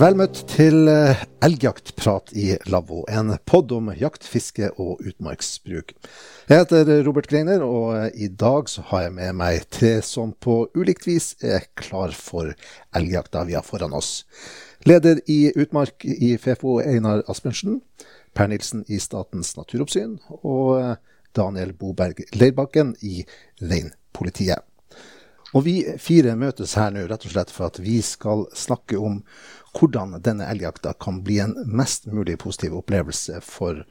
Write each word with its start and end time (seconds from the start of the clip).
Vel 0.00 0.14
møtt 0.16 0.38
til 0.48 0.88
eh, 0.88 1.18
elgjaktprat 1.44 2.30
i 2.32 2.54
lavvo, 2.72 3.02
en 3.12 3.34
pod 3.44 3.68
om 3.76 3.90
jakt, 3.92 4.24
fiske 4.24 4.70
og 4.80 5.02
utmarksbruk. 5.04 5.92
Jeg 6.48 6.62
heter 6.62 7.02
Robert 7.04 7.28
Greiner, 7.28 7.60
og 7.60 7.90
eh, 7.98 8.06
i 8.24 8.30
dag 8.32 8.70
så 8.72 8.86
har 8.88 9.02
jeg 9.04 9.14
med 9.18 9.36
meg 9.36 9.66
tre 9.68 9.90
som 10.06 10.32
på 10.32 10.62
ulikt 10.72 11.04
vis 11.04 11.34
er 11.44 11.66
klar 11.76 12.16
for 12.16 12.54
elgjakta 12.96 13.44
vi 13.50 13.58
har 13.58 13.66
foran 13.66 13.92
oss. 13.92 14.22
Leder 14.88 15.20
i 15.28 15.52
Utmark 15.52 16.08
i 16.08 16.32
FFO, 16.40 16.78
Einar 16.80 17.20
Asbjørnsen. 17.28 17.82
Per 18.32 18.48
Nilsen 18.48 18.86
i 18.88 19.02
Statens 19.04 19.52
naturoppsyn. 19.60 20.16
Og 20.40 20.78
eh, 20.78 20.96
Daniel 21.36 21.76
Boberg 21.76 22.24
Leirbakken 22.32 22.96
i 23.04 23.20
Reinpolitiet. 23.60 24.64
Og 25.50 25.64
vi 25.66 25.80
fire 25.98 26.36
møtes 26.38 26.76
her 26.78 26.92
nå 26.94 27.02
rett 27.10 27.24
og 27.26 27.32
slett 27.32 27.50
for 27.50 27.70
at 27.70 27.80
vi 27.82 27.98
skal 28.06 28.44
snakke 28.54 28.98
om 29.02 29.18
hvordan 29.76 30.16
denne 30.24 30.48
elgjakta 30.50 30.94
kan 30.98 31.22
bli 31.26 31.38
en 31.44 31.54
mest 31.66 32.08
mulig 32.10 32.38
positiv 32.42 32.74
opplevelse 32.80 33.40
for 33.44 33.84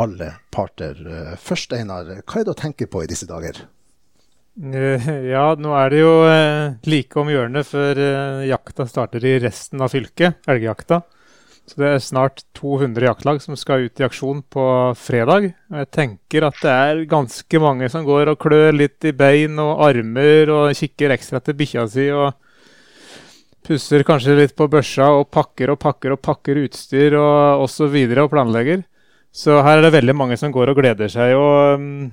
alle 0.00 0.32
parter. 0.50 0.98
Først, 1.38 1.74
Einar, 1.76 2.08
hva 2.24 2.40
er 2.40 2.48
det 2.48 2.54
å 2.54 2.58
tenke 2.58 2.88
på 2.90 3.04
i 3.04 3.10
disse 3.10 3.28
dager? 3.28 3.64
Eh, 4.60 5.08
ja, 5.32 5.46
nå 5.56 5.72
er 5.78 5.88
det 5.92 6.02
jo 6.02 6.12
eh, 6.28 6.74
like 6.84 7.16
om 7.16 7.30
hjørnet 7.32 7.64
før 7.64 7.96
eh, 8.04 8.42
jakta 8.50 8.84
starter 8.84 9.24
i 9.24 9.38
resten 9.40 9.80
av 9.80 9.92
fylket, 9.94 10.42
elgjakta. 10.50 11.00
Så 11.64 11.78
det 11.78 11.88
er 11.88 12.02
snart 12.02 12.42
200 12.58 13.06
jaktlag 13.06 13.40
som 13.40 13.56
skal 13.56 13.86
ut 13.86 14.00
i 14.02 14.04
aksjon 14.04 14.42
på 14.52 14.64
fredag. 14.98 15.52
Og 15.70 15.78
jeg 15.80 15.90
tenker 15.94 16.48
at 16.48 16.58
det 16.60 16.72
er 16.74 17.04
ganske 17.08 17.62
mange 17.62 17.88
som 17.92 18.04
går 18.04 18.34
og 18.34 18.40
klør 18.42 18.74
litt 18.76 19.06
i 19.08 19.14
bein 19.16 19.56
og 19.62 19.80
armer 19.86 20.52
og 20.52 20.76
kikker 20.76 21.14
ekstra 21.14 21.40
til 21.40 21.56
bikkja 21.56 21.86
si 21.88 22.10
og 22.12 22.34
pusser 23.66 24.04
kanskje 24.06 24.36
litt 24.38 24.56
på 24.58 24.68
børsa 24.70 25.10
og 25.18 25.28
pakker 25.34 25.72
og 25.74 25.78
pakker 25.82 26.16
og 26.16 26.22
pakker 26.22 26.62
utstyr 26.64 27.16
og 27.18 27.66
osv. 27.66 27.86
Og, 27.86 28.18
og 28.24 28.32
planlegger. 28.32 28.82
Så 29.32 29.62
her 29.64 29.78
er 29.78 29.86
det 29.86 29.94
veldig 29.94 30.16
mange 30.16 30.36
som 30.40 30.52
går 30.54 30.74
og 30.74 30.82
gleder 30.82 31.12
seg. 31.12 31.36
og... 31.38 31.78
Um, 31.78 32.10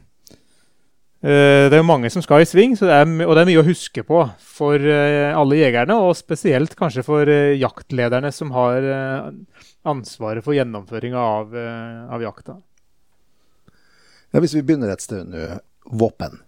det 1.19 1.75
er 1.75 1.81
jo 1.81 1.83
mange 1.83 2.07
som 2.07 2.23
skal 2.23 2.45
i 2.45 2.47
sving, 2.47 2.77
det 2.79 2.93
er, 2.95 3.09
og 3.25 3.33
det 3.35 3.41
er 3.41 3.47
mye 3.49 3.59
å 3.59 3.65
huske 3.67 4.05
på 4.07 4.21
for 4.39 4.79
eh, 4.79 5.35
alle 5.35 5.57
jegerne. 5.59 5.97
Og 5.99 6.15
spesielt 6.15 6.77
kanskje 6.79 7.03
for 7.03 7.27
eh, 7.27 7.57
jaktlederne 7.59 8.31
som 8.31 8.53
har 8.55 8.87
ansvaret 9.83 10.45
for 10.45 10.55
gjennomføringa 10.55 11.19
av, 11.19 11.57
av, 12.15 12.23
jakta. 12.23 12.55
Ja, 14.31 14.39
hvis 14.39 14.55
vi 14.55 14.63
begynner 14.63 14.95
et 14.95 15.03
sted 15.03 15.27
nå. 15.27 15.59
Våpen. 15.91 16.39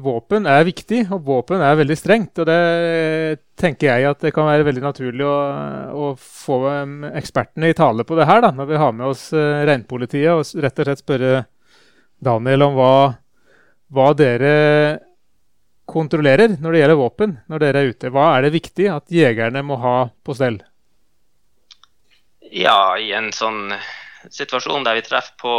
Våpen 0.00 0.46
er 0.48 0.66
viktig, 0.66 1.04
og 1.12 1.24
våpen 1.26 1.62
er 1.64 1.78
veldig 1.78 1.96
strengt. 1.98 2.40
Og 2.40 2.48
det 2.48 2.60
tenker 3.60 3.90
jeg 3.90 4.10
at 4.10 4.26
det 4.26 4.34
kan 4.36 4.48
være 4.48 4.66
veldig 4.68 4.84
naturlig 4.84 5.26
å, 5.28 5.38
å 5.92 6.12
få 6.16 6.60
ekspertene 7.12 7.70
i 7.70 7.76
tale 7.76 8.06
på 8.08 8.18
det 8.18 8.28
her, 8.30 8.42
da, 8.44 8.52
når 8.56 8.70
vi 8.70 8.80
har 8.80 8.94
med 8.96 9.10
oss 9.12 9.26
reinpolitiet, 9.34 10.30
og 10.32 10.64
rett 10.64 10.80
og 10.80 10.88
slett 10.88 11.04
spørre 11.04 11.34
Daniel 12.20 12.68
om 12.68 12.78
hva 12.78 12.94
hva 13.90 14.10
dere 14.14 14.54
kontrollerer 15.90 16.54
når 16.62 16.72
det 16.72 16.82
gjelder 16.82 17.00
våpen 17.00 17.38
når 17.50 17.62
dere 17.64 17.80
er 17.80 17.94
ute. 17.94 18.10
Hva 18.14 18.26
er 18.36 18.46
det 18.46 18.54
viktig 18.54 18.86
at 18.92 19.10
jegerne 19.10 19.64
må 19.66 19.78
ha 19.82 19.96
på 20.22 20.36
stell? 20.38 20.60
Ja, 22.50 22.94
i 22.98 23.10
en 23.14 23.30
sånn 23.34 23.74
situasjon 24.30 24.86
der 24.86 24.98
vi 24.98 25.06
treffer 25.06 25.34
på, 25.42 25.54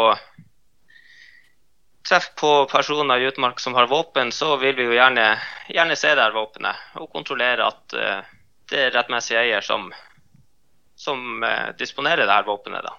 treffer 2.07 2.33
på 2.39 2.51
personer 2.71 3.19
i 3.19 3.27
utmark 3.29 3.59
som 3.59 3.75
har 3.77 3.89
våpen, 3.91 4.31
så 4.31 4.55
vil 4.61 4.75
vi 4.75 4.87
jo 4.89 4.95
gjerne, 4.95 5.25
gjerne 5.69 5.97
se 5.99 6.13
her 6.17 6.35
våpenet 6.35 6.97
og 7.01 7.11
kontrollere 7.13 7.67
at 7.67 7.97
uh, 7.97 8.31
det 8.71 8.87
er 8.87 8.95
rettmessig 8.95 9.37
eier 9.37 9.65
som, 9.65 9.91
som 10.95 11.43
uh, 11.43 11.71
disponerer 11.77 12.25
det 12.25 12.33
her 12.33 12.47
våpenet. 12.47 12.87
da. 12.87 12.97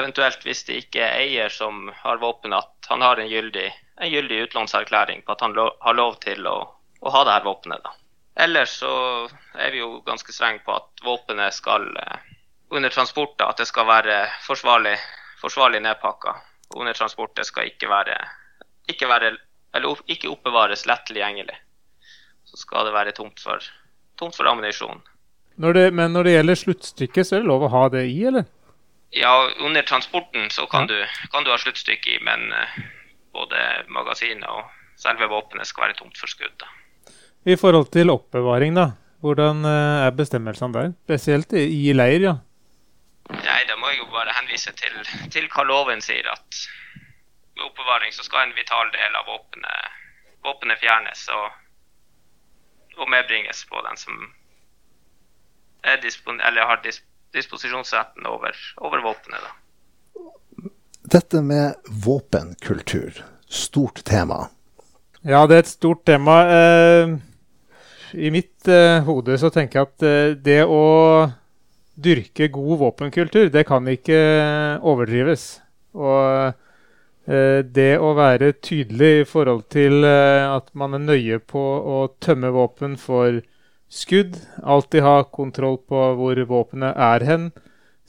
Eventuelt 0.00 0.44
hvis 0.46 0.64
det 0.66 0.82
ikke 0.84 1.04
er 1.04 1.22
eier 1.24 1.52
som 1.52 1.88
har 2.02 2.22
våpenet, 2.22 2.58
at 2.58 2.90
han 2.92 3.06
har 3.06 3.18
en 3.22 3.30
gyldig 3.30 3.70
en 4.00 4.10
gyldig 4.10 4.42
utlånserklæring 4.42 5.22
på 5.22 5.32
at 5.32 5.40
han 5.40 5.52
lo 5.52 5.70
har 5.80 5.94
lov 5.94 6.14
til 6.24 6.46
å, 6.48 6.56
å 7.00 7.10
ha 7.12 7.24
det 7.24 7.34
her 7.34 7.44
våpenet. 7.44 7.82
Da. 7.84 7.92
Ellers 8.44 8.78
så 8.80 8.92
er 9.54 9.74
vi 9.74 9.82
jo 9.82 10.00
ganske 10.06 10.32
strenge 10.32 10.62
på 10.64 10.72
at 10.72 11.02
våpenet 11.04 11.54
skal 11.54 11.84
uh, 11.96 12.16
under 12.70 12.92
transport 12.94 13.36
da, 13.38 13.50
at 13.50 13.60
det 13.60 13.68
skal 13.68 13.88
være 13.88 14.22
forsvarlig, 14.46 14.96
forsvarlig 15.42 15.82
nedpakka. 15.84 16.36
Under 16.76 16.96
transport 16.96 17.34
det 17.36 17.44
skal 17.48 17.68
ikke 17.68 17.90
være, 17.90 18.16
ikke 18.94 19.08
være 19.10 19.34
eller 19.76 20.00
ikke 20.10 20.30
oppbevares 20.30 20.86
lett 20.88 21.04
tilgjengelig. 21.06 21.56
Så 22.44 22.58
skal 22.58 22.88
det 22.88 22.94
være 22.94 23.14
tomt 23.14 23.38
for, 23.42 23.62
tomt 24.18 24.36
for 24.36 24.48
ammunisjon. 24.50 25.02
men 25.56 26.12
når 26.12 26.24
det 26.24 26.32
gjelder 26.32 26.54
sluttstykket, 26.54 27.26
så 27.26 27.36
er 27.36 27.40
det 27.40 27.50
lov 27.50 27.62
å 27.62 27.74
ha 27.74 27.88
det 27.88 28.06
i, 28.10 28.24
eller? 28.26 28.44
Ja, 29.10 29.50
under 29.58 29.82
transporten 29.82 30.50
så 30.50 30.66
kan, 30.66 30.88
ja. 30.88 30.94
du, 30.94 31.28
kan 31.30 31.44
du 31.44 31.50
ha 31.50 31.58
sluttstykke 31.58 32.16
i, 32.16 32.18
men 32.22 32.52
uh, 32.52 32.82
både 33.34 33.62
magasinet 33.90 34.46
og 34.50 34.66
selve 34.98 35.26
våpenet 35.30 35.66
skal 35.66 35.88
være 35.88 35.98
tomt 35.98 36.18
for 36.18 36.30
skudd. 36.30 36.66
I 37.46 37.56
forhold 37.56 37.90
til 37.94 38.10
oppbevaring, 38.10 38.74
da. 38.76 38.90
Hvordan 39.20 39.64
eh, 39.68 40.06
er 40.06 40.14
bestemmelsene 40.16 40.72
der? 40.72 40.92
Spesielt 41.04 41.52
i 41.56 41.92
leir, 41.92 42.22
ja. 42.24 42.34
Nei, 43.30 43.60
Da 43.68 43.76
må 43.76 43.90
jeg 43.92 44.00
jo 44.00 44.06
bare 44.12 44.32
henvise 44.32 44.72
til, 44.76 44.96
til 45.32 45.48
hva 45.52 45.64
loven 45.68 46.00
sier. 46.04 46.26
At 46.32 46.60
med 47.60 47.68
oppbevaring 47.68 48.12
så 48.12 48.24
skal 48.24 48.48
en 48.48 48.56
vital 48.56 48.88
del 48.94 49.16
av 49.20 49.26
våpenet, 49.28 49.96
våpenet 50.44 50.80
fjernes 50.80 51.26
og, 51.36 51.48
og, 52.96 53.08
medbringes 53.12 53.64
på 53.68 53.82
den 53.84 54.00
som 54.00 54.20
dispon, 56.02 56.40
har 56.40 56.80
dis, 56.84 57.02
disposisjonsretten 57.36 58.26
over, 58.26 58.56
over 58.76 59.04
våpenet. 59.04 59.44
da. 59.44 60.70
Dette 61.12 61.42
med 61.42 61.76
våpenkultur, 61.88 63.24
stort 63.48 64.04
tema. 64.04 64.48
Ja, 65.20 65.44
det 65.46 65.56
er 65.56 65.64
et 65.64 65.72
stort 65.72 66.04
tema. 66.08 66.36
Eh, 66.48 67.12
I 68.24 68.32
mitt 68.32 68.68
eh, 68.68 69.02
hode 69.04 69.36
så 69.40 69.50
tenker 69.52 69.80
jeg 69.80 69.88
at 69.88 70.06
eh, 70.06 70.36
det 70.36 70.62
å 70.64 71.28
dyrke 72.00 72.48
god 72.48 72.78
våpenkultur, 72.86 73.50
det 73.52 73.66
kan 73.68 73.88
ikke 73.88 74.20
overdrives. 74.80 75.58
Og 75.92 76.56
det 77.30 77.92
å 78.02 78.08
være 78.18 78.48
tydelig 78.58 79.10
i 79.20 79.26
forhold 79.28 79.60
til 79.70 80.02
at 80.02 80.72
man 80.74 80.96
er 80.96 81.02
nøye 81.04 81.36
på 81.38 81.62
å 81.62 81.98
tømme 82.18 82.50
våpen 82.50 82.96
for 82.98 83.38
skudd, 83.90 84.38
alltid 84.62 85.04
ha 85.04 85.16
kontroll 85.30 85.78
på 85.86 86.00
hvor 86.18 86.40
våpenet 86.50 86.98
er 86.98 87.26
hen, 87.28 87.50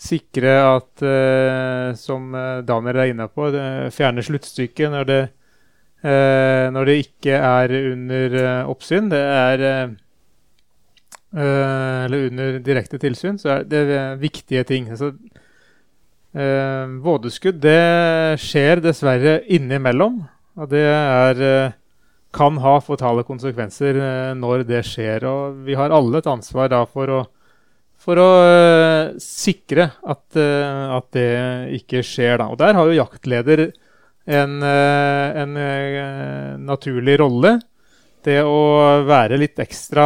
sikre 0.01 0.53
at, 0.65 1.03
eh, 1.05 1.91
som 1.97 2.33
eh, 2.37 2.61
Daniel 2.65 3.01
er 3.01 3.13
inne 3.13 3.27
på, 3.29 3.49
fjerne 3.93 4.23
sluttstykket 4.25 4.93
når 4.93 5.09
det, 5.09 5.21
eh, 6.05 6.67
når 6.73 6.89
det 6.89 6.97
ikke 7.05 7.37
er 7.37 7.75
under 7.81 8.39
oppsyn. 8.69 9.11
Det 9.11 9.25
er 9.25 9.67
Eller 11.31 12.25
under 12.27 12.57
direkte 12.59 12.97
tilsyn, 12.99 13.37
så 13.39 13.49
er 13.53 13.63
det 13.63 14.19
viktige 14.19 14.65
ting. 14.67 14.89
Altså, 14.91 15.13
vådeskudd 16.31 17.57
det 17.59 18.39
skjer 18.39 18.79
dessverre 18.79 19.41
innimellom. 19.51 20.21
Og 20.55 20.69
det 20.71 20.85
er 20.87 21.41
kan 22.31 22.55
ha 22.63 22.77
fatale 22.79 23.25
konsekvenser 23.27 23.99
når 24.39 24.63
det 24.69 24.85
skjer. 24.87 25.25
Og 25.27 25.65
vi 25.67 25.75
har 25.75 25.91
alle 25.91 26.21
et 26.21 26.29
ansvar 26.31 26.71
da 26.71 26.85
for 26.87 27.11
å 27.11 27.21
for 28.01 28.17
å 28.17 28.29
uh, 28.41 29.13
sikre 29.21 29.91
at, 30.01 30.23
at, 30.37 31.07
det 31.13 31.27
ikke 31.81 32.03
skjer. 32.05 32.39
Da. 32.41 32.49
Og 32.49 32.57
Der 32.61 32.77
har 32.77 32.89
jo 32.89 32.97
jaktleder 32.97 33.67
en, 34.25 34.61
en 34.63 35.59
naturlig 36.65 37.17
rolle. 37.21 37.59
Det 38.21 38.37
å 38.45 39.01
være 39.07 39.39
litt 39.41 39.57
ekstra 39.63 40.05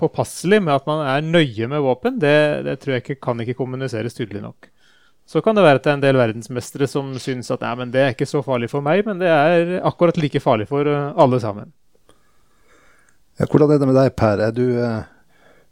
påpasselig 0.00 0.62
med 0.64 0.72
at 0.72 0.86
man 0.88 1.02
er 1.04 1.26
nøye 1.26 1.68
med 1.68 1.84
våpen, 1.84 2.16
det, 2.20 2.36
det 2.64 2.78
tror 2.80 2.96
jeg 2.96 3.04
ikke 3.04 3.18
kan 3.26 3.44
ikke 3.44 3.58
kommuniseres 3.58 4.16
tydelig 4.16 4.40
nok. 4.46 4.70
Så 5.28 5.42
kan 5.44 5.58
det 5.58 5.64
være 5.66 5.76
at 5.76 5.84
det 5.84 5.90
er 5.92 5.98
en 5.98 6.04
del 6.06 6.16
verdensmestere 6.16 6.88
som 6.88 7.10
syns 7.20 7.50
at 7.52 7.64
det 7.92 8.00
er 8.00 8.14
ikke 8.14 8.28
så 8.28 8.40
farlig 8.44 8.70
for 8.72 8.84
meg, 8.84 9.04
men 9.04 9.20
det 9.20 9.28
er 9.28 9.74
akkurat 9.84 10.16
like 10.16 10.40
farlig 10.40 10.70
for 10.70 10.88
alle 10.88 11.40
sammen. 11.42 11.68
Ja, 13.36 13.44
hvordan 13.44 13.74
er 13.74 13.82
det 13.82 13.88
med 13.90 13.98
deg, 13.98 14.14
Per? 14.16 14.40
Er 14.48 14.54
du 14.56 14.64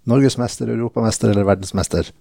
Norgesmester, 0.07 0.69
europamester 0.71 1.33
eller 1.33 1.49
verdensmester? 1.49 2.13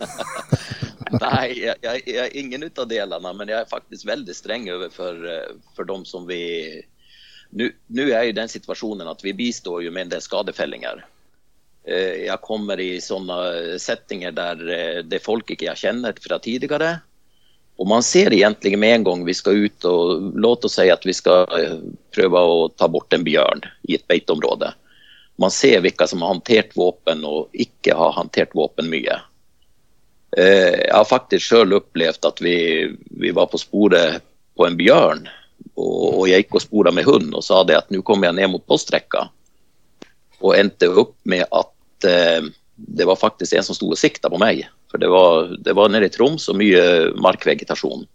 Nei, 1.18 1.46
jeg, 1.58 1.74
jeg, 1.82 2.02
jeg, 2.06 2.18
er 2.22 2.36
ingen 2.38 2.64
av 2.70 2.86
delene, 2.88 3.32
men 3.34 3.50
jeg 3.50 3.58
er 3.58 3.70
faktisk 3.70 4.06
veldig 4.08 4.36
streng 4.36 4.68
overfor 4.70 5.18
eh, 5.26 5.54
for 5.76 5.88
dem 5.88 6.06
som 6.08 6.28
vi 6.28 6.40
Nå 7.50 8.04
er 8.06 8.28
jo 8.28 8.34
den 8.36 8.50
situasjonen 8.50 9.08
at 9.10 9.24
vi 9.26 9.34
bistår 9.34 9.80
jo 9.82 9.90
med 9.90 10.04
en 10.04 10.12
del 10.12 10.20
skadefellinger. 10.22 11.00
Eh, 11.90 12.26
jeg 12.26 12.40
kommer 12.46 12.80
i 12.80 12.92
sånne 13.02 13.78
settinger 13.82 14.34
der 14.36 14.66
eh, 14.66 14.98
det 15.04 15.20
er 15.20 15.24
folk 15.26 15.50
ikke 15.50 15.70
jeg 15.70 15.82
kjenner 15.84 16.18
fra 16.22 16.40
tidligere. 16.42 16.98
Og 17.80 17.88
man 17.88 18.04
ser 18.04 18.32
egentlig 18.36 18.76
med 18.78 18.98
en 18.98 19.08
gang 19.08 19.24
vi 19.24 19.34
skal 19.34 19.66
ut 19.66 19.86
og 19.88 20.34
låt 20.36 20.66
oss 20.68 20.76
si 20.76 20.90
at 20.92 21.06
vi 21.08 21.14
skal 21.16 21.48
prøve 22.12 22.42
å 22.44 22.68
ta 22.76 22.90
bort 22.92 23.14
en 23.16 23.24
bjørn 23.24 23.64
i 23.88 23.96
et 23.96 24.04
beiteområde 24.10 24.74
man 25.40 25.50
ser 25.50 25.80
hvilke 25.80 26.06
som 26.06 26.20
har 26.22 26.34
håndtert 26.34 26.76
våpen 26.76 27.24
og 27.24 27.48
ikke 27.56 27.96
har 27.96 28.12
håndtert 28.18 28.52
våpen 28.56 28.90
mye. 28.92 29.16
Eh, 30.36 30.76
jeg 30.84 30.92
har 30.92 31.08
faktisk 31.08 31.46
sjøl 31.46 31.78
opplevd 31.78 32.28
at 32.28 32.42
vi, 32.44 32.56
vi, 32.92 33.32
var 33.32 33.48
på 33.48 33.60
sporet 33.60 34.20
på 34.56 34.66
en 34.66 34.76
bjørn. 34.76 35.24
Og 35.80 36.26
jeg 36.28 36.44
gikk 36.44 36.58
og 36.58 36.64
spora 36.66 36.92
med 36.92 37.08
hund 37.08 37.32
og 37.32 37.44
sa 37.46 37.62
det 37.64 37.78
at 37.78 37.88
nå 37.92 38.02
kommer 38.04 38.28
jeg 38.28 38.36
ned 38.36 38.52
mot 38.52 38.66
postrekka. 38.68 39.30
Og 40.44 40.58
endte 40.58 40.90
opp 40.92 41.16
med 41.24 41.46
at 41.48 41.72
eh, 42.08 42.46
det 42.76 43.06
var 43.08 43.18
faktisk 43.20 43.56
en 43.56 43.66
som 43.66 43.76
sto 43.76 43.90
og 43.92 43.98
sikta 44.00 44.30
på 44.32 44.40
meg. 44.40 44.64
For 44.90 45.02
det 45.02 45.10
var, 45.12 45.52
det 45.58 45.74
var 45.76 45.92
nede 45.92 46.08
i 46.08 46.14
Troms 46.14 46.48
og 46.50 46.58
mye 46.60 47.12
markvegetasjon. 47.20 48.06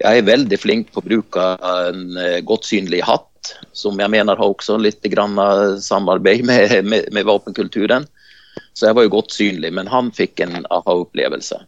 Jeg 0.00 0.22
er 0.22 0.28
veldig 0.28 0.56
flink 0.56 0.94
på 0.94 1.02
å 1.02 1.06
bruke 1.06 1.48
en 1.60 2.16
eh, 2.16 2.38
godt 2.46 2.70
synlig 2.70 3.02
hatt, 3.04 3.52
som 3.76 4.00
jeg 4.00 4.12
mener 4.12 4.38
har 4.38 4.52
også 4.52 4.78
litt 4.80 5.04
samarbeid 5.84 6.44
med, 6.44 6.84
med, 6.84 7.10
med 7.12 7.28
våpenkulturen. 7.28 8.08
Så 8.72 8.88
jeg 8.88 8.96
var 8.96 9.04
jo 9.04 9.12
godt 9.12 9.34
synlig, 9.36 9.72
men 9.76 9.90
han 9.90 10.10
fikk 10.12 10.40
en 10.40 10.64
aha-opplevelse. 10.70 11.60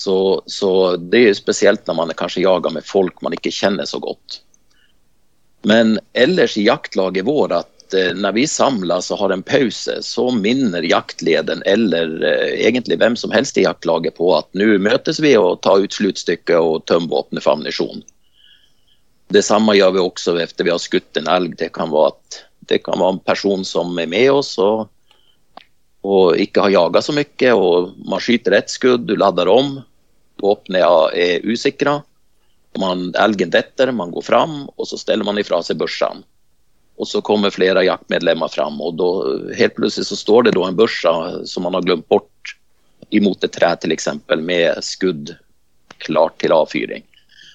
Så, 0.00 0.42
så, 0.46 0.96
det 0.96 1.18
er 1.18 1.26
jo 1.28 1.36
spesielt 1.36 1.86
når 1.88 1.96
man 1.98 2.12
kanskje 2.16 2.44
jager 2.44 2.72
med 2.72 2.86
folk 2.88 3.20
man 3.20 3.36
ikke 3.36 3.52
kjenner 3.52 3.88
så 3.88 4.00
godt. 4.00 4.40
Men 5.68 5.98
ellers 6.16 6.56
i 6.56 6.64
jaktlaget 6.64 7.26
vår 7.28 7.58
eh, 7.96 8.12
når 8.16 8.36
vi 8.36 8.46
samles 8.50 9.10
og 9.10 9.20
har 9.22 9.34
en 9.34 9.44
pause, 9.46 9.96
så 10.06 10.26
minner 10.34 10.86
jaktleden 10.86 11.64
eller 11.68 12.12
eh, 12.26 12.54
egentlig 12.68 13.00
hvem 13.00 13.16
som 13.18 13.34
helst 13.34 13.58
i 13.58 13.66
jaktlaget 13.66 14.16
på 14.18 14.32
at 14.36 14.48
nå 14.58 14.76
møtes 14.82 15.20
vi 15.22 15.34
og 15.38 15.62
tar 15.66 15.84
ut 15.84 15.96
sluttstykket 15.96 16.56
og 16.58 16.84
tømmer 16.90 17.12
våpenet 17.14 17.44
for 17.44 17.56
ammunisjon. 17.56 18.04
Det 19.30 19.44
samme 19.46 19.76
gjør 19.78 19.94
vi 19.94 20.04
også 20.04 20.36
etter 20.42 20.66
vi 20.66 20.74
har 20.74 20.82
skutt 20.82 21.20
en 21.20 21.30
elg. 21.30 21.54
Det 21.58 21.70
kan 21.76 21.92
være, 21.92 22.14
at, 22.14 22.40
det 22.70 22.82
kan 22.86 22.98
være 22.98 23.16
en 23.16 23.22
person 23.26 23.62
som 23.66 23.92
er 23.98 24.10
med 24.10 24.30
oss. 24.34 24.56
og 24.58 24.88
og 26.00 26.38
ikke 26.40 26.64
har 26.64 26.72
jaga 26.72 27.02
så 27.04 27.12
mye. 27.12 27.52
og 27.52 27.92
Man 28.08 28.22
skyter 28.24 28.56
ett 28.56 28.70
skudd, 28.72 29.06
du 29.06 29.16
lader 29.16 29.48
om. 29.52 29.80
Våpenet 30.40 31.12
er 31.12 31.44
usikra. 31.44 32.00
Elgen 32.80 33.50
detter, 33.50 33.92
man 33.92 34.12
går 34.14 34.24
fram, 34.24 34.68
og 34.76 34.86
så 34.88 34.96
steller 34.96 35.26
man 35.26 35.38
ifra 35.38 35.60
seg 35.62 35.80
børsene. 35.80 36.24
Og 37.00 37.08
så 37.08 37.22
kommer 37.24 37.52
flere 37.54 37.86
jaktmedlemmer 37.86 38.52
fram, 38.52 38.76
og 38.84 38.98
da, 39.00 39.10
helt 39.56 39.76
plutselig 39.78 40.10
så 40.10 40.18
står 40.20 40.48
det 40.48 40.56
da 40.56 40.66
en 40.68 40.76
børse 40.76 41.12
som 41.48 41.64
man 41.64 41.78
har 41.78 41.86
glemt 41.86 42.08
bort 42.12 42.56
imot 43.16 43.44
et 43.44 43.54
tre, 43.56 43.72
f.eks., 43.80 44.10
med 44.36 44.84
skudd 44.84 45.32
klart 46.04 46.36
til 46.42 46.52
avfyring. 46.52 47.06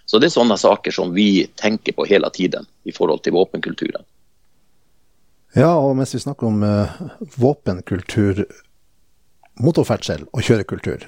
Så 0.05 0.19
det 0.21 0.29
er 0.29 0.35
sånne 0.35 0.57
saker 0.57 0.93
som 0.93 1.13
vi 1.15 1.45
tenker 1.57 1.95
på 1.97 2.05
hele 2.09 2.29
tiden 2.33 2.65
i 2.85 2.93
forhold 2.93 3.23
til 3.25 3.35
våpenkulturen. 3.37 4.05
Ja, 5.55 5.71
og 5.77 5.95
mens 5.97 6.13
vi 6.13 6.21
snakker 6.21 6.49
om 6.49 6.65
uh, 6.65 6.91
våpenkultur, 7.39 8.43
motorferdsel 9.63 10.25
og 10.35 10.41
kjørekultur 10.43 11.05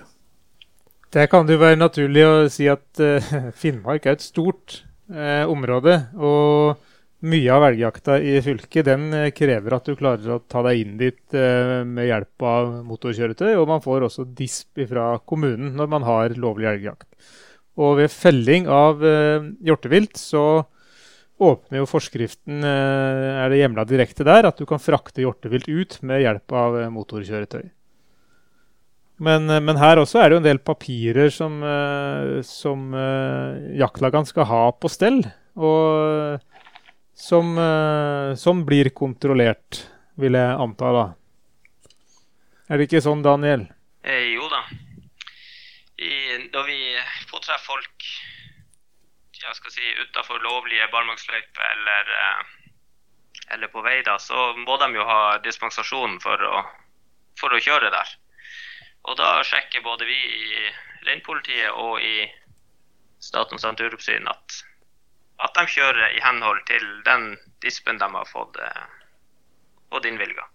Det 1.12 1.26
kan 1.28 1.44
det 1.44 1.58
jo 1.58 1.64
være 1.66 1.80
naturlig 1.82 2.24
å 2.24 2.36
si 2.54 2.70
at 2.72 3.02
uh, 3.04 3.34
Finnmark 3.60 4.08
er 4.08 4.16
et 4.16 4.24
stort 4.24 4.84
uh, 5.12 5.44
område. 5.52 6.00
Og 6.16 6.80
mye 7.26 7.50
av 7.54 7.66
elgjakta 7.72 8.20
i 8.22 8.36
fylket 8.46 8.86
den 8.86 9.10
krever 9.34 9.74
at 9.74 9.88
du 9.90 9.96
klarer 9.98 10.36
å 10.36 10.42
ta 10.46 10.62
deg 10.68 10.84
inn 10.84 10.98
dit 11.00 11.34
med 11.34 12.06
hjelp 12.06 12.46
av 12.46 12.70
motorkjøretøy. 12.86 13.56
Og 13.58 13.66
man 13.72 13.82
får 13.82 14.06
også 14.06 14.28
disp 14.38 14.78
fra 14.92 15.16
kommunen 15.26 15.74
når 15.80 15.90
man 15.96 16.06
har 16.06 16.38
lovlig 16.38 16.70
elgjakt. 16.76 17.10
Og 17.82 17.98
ved 18.04 18.14
felling 18.14 18.70
av 18.70 19.02
hjortevilt 19.66 20.22
så 20.22 20.46
åpner 21.38 21.82
jo 21.82 21.88
forskriften, 21.90 22.64
eh, 22.66 23.44
er 23.44 23.50
det 23.50 23.62
hjemla 23.62 23.86
direkte 23.86 24.26
der, 24.26 24.48
at 24.50 24.58
du 24.58 24.66
kan 24.66 24.82
frakte 24.82 25.22
hjortevilt 25.22 25.68
ut 25.70 25.98
med 26.02 26.24
hjelp 26.24 26.54
av 26.54 26.78
eh, 26.80 26.90
motorkjøretøy. 26.94 27.68
Men, 29.22 29.50
eh, 29.50 29.62
men, 29.62 29.78
her 29.78 30.02
også 30.02 30.22
er 30.22 30.30
det 30.30 30.38
jo 30.38 30.42
en 30.42 30.50
del 30.50 30.62
papirer 30.66 31.30
som, 31.34 31.62
som 32.46 32.90
jaktlagene 33.78 34.30
skal 34.30 34.50
ha 34.50 34.64
på 34.74 34.90
stell. 34.90 35.24
Og 35.58 36.42
som, 37.18 37.56
som, 38.38 38.62
blir 38.66 38.92
kontrollert, 38.94 39.82
vil 40.22 40.38
jeg 40.38 40.60
anta, 40.62 40.92
da. 40.94 41.06
Er 42.70 42.78
det 42.78 42.88
ikke 42.88 43.02
sånn, 43.02 43.24
Daniel? 43.26 43.66
Eh, 44.06 44.36
jo 44.36 44.46
da. 44.52 44.62
I, 45.98 46.14
da 46.54 46.62
vi 46.68 46.78
får 47.32 47.42
treffe 47.42 47.66
folk 47.66 48.10
jeg 49.48 49.56
skal 49.56 49.72
si, 49.72 49.88
utafor 50.02 50.42
lovlige 50.44 50.88
barmarksløyper 50.92 51.68
eller, 51.72 52.10
eh, 52.22 52.72
eller, 53.56 53.72
på 53.72 53.82
vei, 53.86 54.02
da, 54.04 54.18
så 54.20 54.52
må 54.58 54.78
de 54.82 54.90
jo 54.96 55.06
ha 55.08 55.38
dispensasjon 55.44 56.20
for 56.24 56.44
å, 56.44 56.64
for 57.40 57.54
å 57.54 57.62
kjøre 57.64 57.92
der. 57.94 58.16
Og 59.08 59.18
da 59.20 59.38
sjekker 59.48 59.86
både 59.86 60.08
vi 60.10 60.18
i 60.18 60.66
reinpolitiet 61.08 61.72
og 61.72 62.02
i 62.04 62.28
Statens 63.24 63.64
naturoppsyn 63.66 64.28
at, 64.30 64.60
at 65.44 65.58
de 65.58 65.66
kjører 65.70 66.16
i 66.16 66.22
henhold 66.24 66.64
til 66.70 66.86
den 67.06 67.34
dispen 67.64 68.00
de 68.02 68.08
har 68.14 68.30
fått, 68.30 68.58
eh, 68.62 68.86
fått 69.94 70.08
innvilga. 70.10 70.48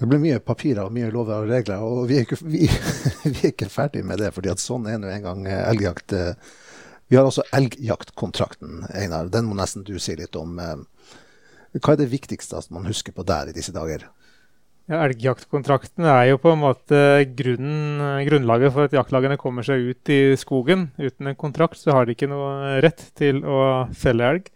Det 0.00 0.08
blir 0.08 0.22
mye 0.22 0.40
papirer 0.40 0.86
og 0.86 0.94
mye 0.96 1.12
lover 1.12 1.44
og 1.44 1.52
regler, 1.52 1.82
og 1.84 2.08
vi 2.08 2.18
er 2.18 2.26
ikke, 2.26 2.40
vi, 2.42 2.66
vi 3.34 3.38
er 3.38 3.52
ikke 3.52 3.70
ferdig 3.70 4.04
med 4.08 4.18
det. 4.18 4.32
fordi 4.34 4.50
at 4.50 4.62
sånn 4.62 4.88
er 4.90 4.98
nå 4.98 5.12
engang 5.12 5.46
elgjakt 5.46 6.16
eh, 6.16 6.34
vi 7.12 7.18
har 7.18 7.26
også 7.28 7.42
elgjaktkontrakten, 7.52 8.86
Einar. 8.96 9.26
Den 9.28 9.44
må 9.44 9.56
nesten 9.58 9.84
du 9.84 9.98
si 10.00 10.14
litt 10.16 10.36
om. 10.40 10.54
Eh, 10.56 11.10
hva 11.76 11.92
er 11.92 11.98
det 12.00 12.06
viktigste 12.08 12.62
man 12.72 12.86
husker 12.88 13.12
på 13.12 13.24
der 13.28 13.50
i 13.50 13.52
disse 13.52 13.74
dager? 13.74 14.06
Ja, 14.90 15.04
Elgjaktkontrakten 15.06 16.06
er 16.10 16.26
jo 16.32 16.40
på 16.42 16.52
en 16.52 16.62
måte 16.62 16.98
grunnen, 17.38 18.02
grunnlaget 18.26 18.74
for 18.74 18.88
at 18.88 18.96
jaktlagene 18.96 19.38
kommer 19.40 19.66
seg 19.66 19.92
ut 19.92 20.12
i 20.12 20.20
skogen. 20.40 20.88
Uten 20.98 21.30
en 21.30 21.38
kontrakt 21.38 21.78
så 21.80 21.94
har 21.96 22.06
de 22.06 22.16
ikke 22.16 22.30
noe 22.30 22.80
rett 22.82 23.04
til 23.18 23.44
å 23.46 23.86
felle 23.94 24.30
elg. 24.34 24.50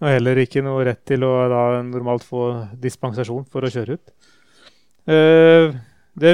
Og 0.00 0.08
heller 0.14 0.40
ikke 0.40 0.62
noe 0.64 0.86
rett 0.88 1.02
til 1.10 1.26
å 1.26 1.32
da, 1.50 1.64
normalt 1.84 2.24
få 2.24 2.44
dispensasjon 2.80 3.44
for 3.50 3.66
å 3.66 3.72
kjøre 3.74 3.98
ut. 3.98 4.14
Uh, 5.08 5.76
det 6.18 6.32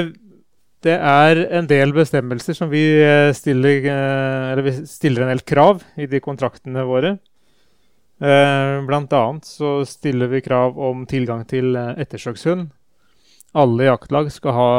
det 0.85 0.95
er 1.01 1.39
en 1.57 1.65
del 1.65 1.93
bestemmelser 1.95 2.53
som 2.57 2.69
vi 2.69 2.83
eh, 3.01 3.31
stiller, 3.33 3.87
eh, 3.89 4.51
eller 4.51 4.65
vi 4.67 4.73
stiller 4.85 5.25
en 5.25 5.31
del 5.33 5.41
krav 5.47 5.81
i 5.97 6.05
de 6.09 6.21
kontraktene 6.21 6.83
våre. 6.85 7.15
Eh, 8.21 8.73
blant 8.85 9.15
annet 9.17 9.49
så 9.49 9.79
stiller 9.89 10.29
vi 10.29 10.43
krav 10.45 10.77
om 10.77 11.07
tilgang 11.09 11.41
til 11.49 11.73
ettersøkshund. 11.75 12.69
Alle 13.55 13.87
jaktlag 13.87 14.27
skal 14.35 14.55
ha 14.55 14.69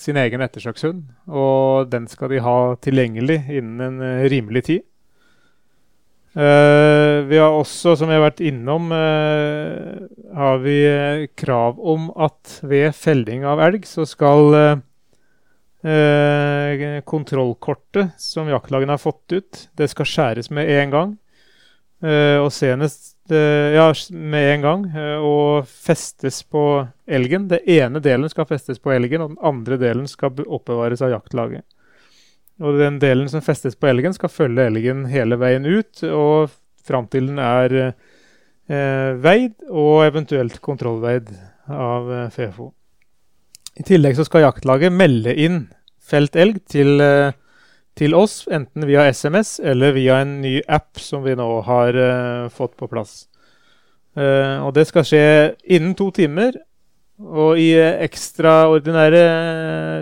sin 0.00 0.16
egen 0.16 0.40
ettersøkshund, 0.40 1.02
og 1.28 1.90
den 1.92 2.06
skal 2.08 2.32
de 2.32 2.40
ha 2.40 2.58
tilgjengelig 2.80 3.42
innen 3.52 4.00
en 4.00 4.28
rimelig 4.32 4.64
tid. 4.70 4.82
vi 6.34 7.36
har 7.38 7.52
også, 7.52 7.94
som 7.94 8.08
vi 8.08 8.16
har 8.16 8.24
vært 8.24 8.40
innom, 8.40 8.88
har 10.34 10.56
vi 10.64 10.78
krav 11.36 11.78
om 11.78 12.08
at 12.16 12.58
ved 12.62 12.94
felling 12.96 13.44
av 13.46 13.60
elg 13.62 13.84
så 13.86 14.06
skal 14.08 14.56
uh, 15.84 17.02
kontrollkortet 17.04 18.16
som 18.18 18.48
jaktlagene 18.48 18.96
har 18.96 19.02
fått 19.04 19.36
ut, 19.36 19.68
det 19.76 19.90
skal 19.92 20.08
skjæres 20.08 20.50
med 20.50 20.72
en 20.80 20.90
gang. 20.96 21.14
Eh, 22.04 22.38
og 22.42 22.50
senest 22.52 23.13
eh, 23.32 23.74
Ja, 23.74 23.92
med 24.10 24.54
en 24.54 24.64
gang. 24.64 24.84
Eh, 24.96 25.16
og 25.22 25.68
festes 25.68 26.42
på 26.42 26.86
elgen. 27.06 27.48
Den 27.48 27.64
ene 27.66 28.00
delen 28.00 28.28
skal 28.32 28.48
festes 28.48 28.78
på 28.78 28.92
elgen, 28.92 29.22
og 29.22 29.34
den 29.34 29.42
andre 29.42 29.78
delen 29.80 30.08
skal 30.10 30.34
oppbevares 30.44 31.02
av 31.02 31.14
jaktlaget. 31.14 31.64
Og 32.62 32.78
den 32.78 33.00
delen 33.02 33.28
som 33.28 33.42
festes 33.42 33.74
på 33.74 33.88
elgen, 33.90 34.14
skal 34.14 34.30
følge 34.30 34.68
elgen 34.68 35.06
hele 35.10 35.38
veien 35.40 35.66
ut, 35.66 36.04
og 36.06 36.52
fram 36.84 37.08
til 37.10 37.32
den 37.32 37.40
er 37.42 37.74
eh, 37.82 39.10
veid, 39.18 39.56
og 39.70 40.04
eventuelt 40.06 40.60
kontrollveid 40.62 41.32
av 41.72 42.12
eh, 42.12 42.28
FeFo. 42.34 42.70
I 43.74 43.82
tillegg 43.82 44.14
så 44.14 44.26
skal 44.28 44.46
jaktlaget 44.46 44.94
melde 44.94 45.34
inn 45.34 45.64
felt 46.04 46.36
elg 46.36 46.60
til, 46.70 47.00
eh, 47.00 47.32
til, 47.98 48.14
oss, 48.18 48.44
enten 48.50 48.86
via 48.88 49.06
SMS 49.12 49.58
eller 49.62 49.94
via 49.96 50.20
en 50.24 50.40
ny 50.42 50.58
app 50.66 51.00
som 51.00 51.24
vi 51.24 51.36
nå 51.38 51.48
har 51.66 51.96
uh, 51.98 52.50
fått 52.52 52.76
på 52.80 52.88
plass. 52.90 53.24
Uh, 54.18 54.62
og 54.66 54.74
det 54.76 54.86
skal 54.90 55.06
skje 55.06 55.26
innen 55.64 55.94
to 55.98 56.10
timer. 56.14 56.58
Og 57.14 57.60
i 57.62 57.68
ekstraordinære 57.78 59.20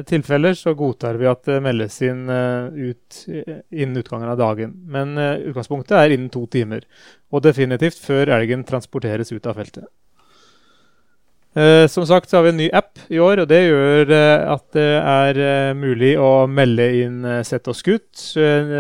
tilfeller 0.09 0.57
så 0.57 0.73
godtar 0.73 1.19
vi 1.21 1.29
at 1.29 1.43
det 1.45 1.59
meldes 1.61 1.99
inn 2.09 2.23
ut 2.25 3.19
innen 3.29 4.01
utgangen 4.01 4.33
av 4.33 4.39
dagen. 4.41 4.73
Men 4.89 5.13
utgangspunktet 5.21 5.93
er 5.99 6.15
innen 6.17 6.33
to 6.33 6.47
timer. 6.49 6.89
Og 7.29 7.45
definitivt 7.45 8.01
før 8.01 8.33
elgen 8.39 8.65
transporteres 8.65 9.29
ut 9.37 9.45
av 9.45 9.61
feltet. 9.61 9.85
Eh, 11.53 11.85
som 11.93 12.07
sagt 12.09 12.31
så 12.31 12.39
har 12.39 12.47
vi 12.47 12.53
en 12.55 12.61
ny 12.63 12.69
app 12.73 13.01
i 13.13 13.19
år, 13.21 13.43
og 13.43 13.51
det 13.51 13.59
gjør 13.67 14.13
eh, 14.17 14.45
at 14.55 14.65
det 14.73 14.89
er 14.99 15.41
eh, 15.45 15.75
mulig 15.77 16.15
å 16.17 16.47
melde 16.49 16.87
inn 17.03 17.19
eh, 17.29 17.43
sett 17.45 17.69
og 17.69 17.77
skutt. 17.77 18.23
Eh, 18.41 18.73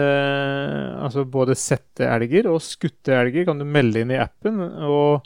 altså 1.03 1.27
både 1.29 1.59
sette 1.59 2.09
elger 2.09 2.49
og 2.49 2.63
skutte 2.65 3.13
elger 3.19 3.51
kan 3.51 3.61
du 3.61 3.69
melde 3.69 4.05
inn 4.05 4.15
i 4.17 4.21
appen. 4.23 4.61
Og, 4.89 5.21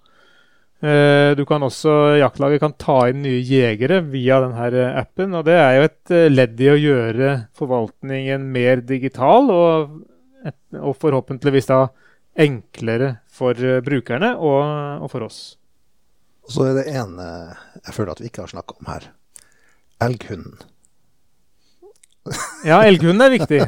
Eh, 0.85 1.33
du 1.33 1.47
kan 1.49 1.63
også, 1.65 1.91
Jaktlaget 2.21 2.61
kan 2.61 2.75
ta 2.77 2.99
inn 3.09 3.23
nye 3.25 3.41
jegere 3.41 4.03
via 4.13 4.43
denne 4.45 4.83
appen. 5.01 5.33
og 5.35 5.47
Det 5.47 5.57
er 5.57 5.77
jo 5.79 5.87
et 5.87 6.13
ledd 6.29 6.61
i 6.61 6.69
å 6.69 6.77
gjøre 6.77 7.31
forvaltningen 7.57 8.45
mer 8.53 8.83
digital, 8.85 9.49
og, 9.51 9.95
et, 10.45 10.59
og 10.77 10.99
forhåpentligvis 11.01 11.71
da 11.73 11.87
enklere 12.37 13.23
for 13.33 13.57
brukerne 13.81 14.35
og, 14.37 14.61
og, 15.01 15.09
for 15.11 15.25
oss. 15.25 15.57
Og 16.47 16.55
Så 16.55 16.67
er 16.71 16.79
det 16.79 16.87
en 16.95 17.19
jeg 17.19 17.95
føler 17.95 18.15
at 18.15 18.23
vi 18.23 18.31
ikke 18.31 18.45
har 18.45 18.53
snakka 18.53 18.79
om 18.81 18.91
her. 18.91 19.11
Elghunden. 20.03 20.59
ja, 22.71 22.83
elghunden 22.85 23.25
er 23.25 23.35
viktig. 23.35 23.61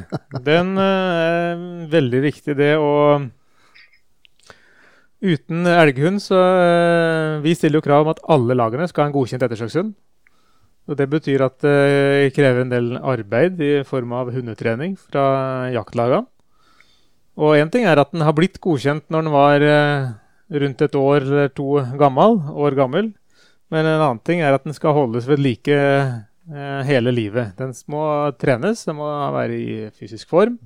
Den 0.47 0.78
er 0.82 1.61
veldig 1.90 2.23
viktig, 2.28 2.56
det 2.58 2.75
å 2.78 2.94
Uten 5.18 5.66
elghund 5.66 6.20
så 6.23 6.38
uh, 6.38 7.40
Vi 7.42 7.50
stiller 7.58 7.80
jo 7.80 7.87
krav 7.88 8.04
om 8.04 8.12
at 8.12 8.20
alle 8.30 8.54
lagene 8.54 8.87
skal 8.87 9.02
ha 9.02 9.11
en 9.11 9.16
godkjent 9.16 9.42
ettersøkshund. 9.42 9.97
Og 10.88 10.97
Det 10.97 11.08
betyr 11.11 11.42
at 11.44 11.58
det 11.61 12.30
krever 12.32 12.62
en 12.62 12.70
del 12.70 12.94
arbeid 12.97 13.58
i 13.61 13.73
form 13.85 14.14
av 14.16 14.30
hundetrening 14.32 14.94
fra 14.97 15.68
jaktlagene. 15.75 16.25
Og 17.37 17.58
én 17.58 17.68
ting 17.70 17.85
er 17.85 18.00
at 18.00 18.14
den 18.14 18.25
har 18.25 18.32
blitt 18.32 18.56
godkjent 18.62 19.04
når 19.12 19.26
den 19.26 19.35
var 19.35 19.66
rundt 20.49 20.83
et 20.85 20.97
år 20.97 21.25
eller 21.26 21.52
to 21.52 21.83
gammel, 22.00 22.38
år 22.55 22.76
gammel. 22.78 23.12
Men 23.69 23.85
en 23.85 24.00
annen 24.00 24.23
ting 24.25 24.40
er 24.40 24.57
at 24.57 24.64
den 24.64 24.76
skal 24.76 24.97
holdes 24.97 25.28
ved 25.28 25.43
like 25.45 25.75
eh, 25.75 26.83
hele 26.88 27.12
livet. 27.12 27.52
Den 27.59 27.75
må 27.93 28.02
trenes, 28.40 28.87
den 28.88 28.97
må 29.00 29.09
være 29.35 29.59
i 29.59 29.78
fysisk 29.93 30.31
form. 30.31 30.57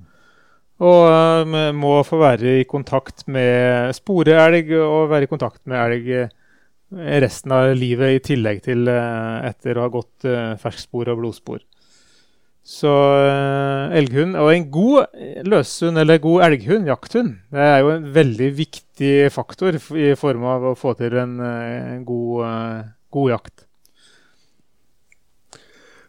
Og 0.83 1.01
eh, 1.09 1.73
må 1.75 1.97
få 2.07 2.21
være 2.21 2.59
i 2.61 2.69
kontakt 2.69 3.27
med 3.31 3.93
sporeelg 3.97 4.71
og 4.79 5.11
være 5.11 5.27
i 5.27 5.31
kontakt 5.31 5.61
med 5.69 5.79
elg 5.83 6.09
eh, 6.21 6.39
resten 7.23 7.53
av 7.53 7.73
livet, 7.77 8.17
i 8.17 8.23
tillegg 8.23 8.63
til 8.65 8.87
eh, 8.91 9.37
etter 9.49 9.77
å 9.77 9.87
ha 9.87 9.91
gått 9.93 10.27
uh, 10.29 10.53
ferskspor 10.61 11.09
og 11.09 11.23
blodspor. 11.23 11.61
Så 12.63 12.91
elghund, 13.91 14.37
og 14.39 14.53
en 14.53 14.69
god 14.71 15.17
løshund 15.43 15.99
eller 15.99 16.21
god 16.23 16.45
elghund, 16.45 16.87
jakthund, 16.87 17.33
det 17.51 17.65
er 17.67 17.81
jo 17.83 17.91
en 17.91 18.07
veldig 18.15 18.49
viktig 18.55 19.11
faktor 19.35 19.75
i 19.99 20.13
form 20.15 20.47
av 20.47 20.69
å 20.71 20.77
få 20.79 20.95
til 20.95 21.17
en 21.19 21.35
god, 22.07 22.87
god 23.11 23.33
jakt. 23.33 23.65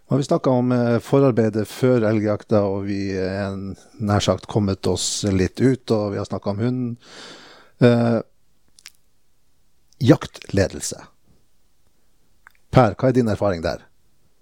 Nå 0.04 0.12
har 0.12 0.20
vi 0.20 0.24
snakka 0.24 0.50
om 0.52 0.72
eh, 0.72 0.98
forarbeidet 1.00 1.64
før 1.68 2.04
elgjakta, 2.10 2.60
og 2.68 2.84
vi 2.90 3.14
er 3.16 3.54
nær 4.04 4.20
sagt 4.20 4.44
kommet 4.52 4.84
oss 4.86 5.24
litt 5.32 5.62
ut, 5.64 5.90
og 5.96 6.12
vi 6.12 6.20
har 6.20 6.28
snakka 6.28 6.52
om 6.52 6.60
hunden. 6.60 6.90
Eh, 7.80 8.18
jaktledelse. 10.04 11.00
Per, 12.68 12.98
hva 13.00 13.08
er 13.08 13.16
din 13.16 13.32
erfaring 13.32 13.64
der? 13.64 13.86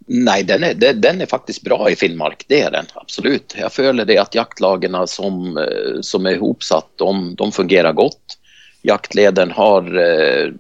Nei, 0.07 0.43
den 0.43 0.65
er, 0.67 0.75
den 0.75 1.23
er, 1.23 1.31
faktisk 1.31 1.65
bra 1.67 1.87
i 1.91 1.97
Finnmark. 1.97 2.45
Det 2.49 2.63
er 2.67 2.75
den 2.75 2.89
absolutt. 2.99 3.55
Jeg 3.59 3.71
føler 3.73 4.09
det 4.09 4.19
at 4.19 4.35
jaktlagene 4.37 5.05
som, 5.11 5.57
eh, 5.61 6.01
som 6.03 6.27
er 6.27 6.41
hopsatt, 6.43 6.91
de, 6.99 7.11
de, 7.39 7.51
fungerer 7.55 7.95
godt. 7.97 8.39
Jaktlederen 8.83 9.53
har 9.55 9.87
eh, 10.01 10.51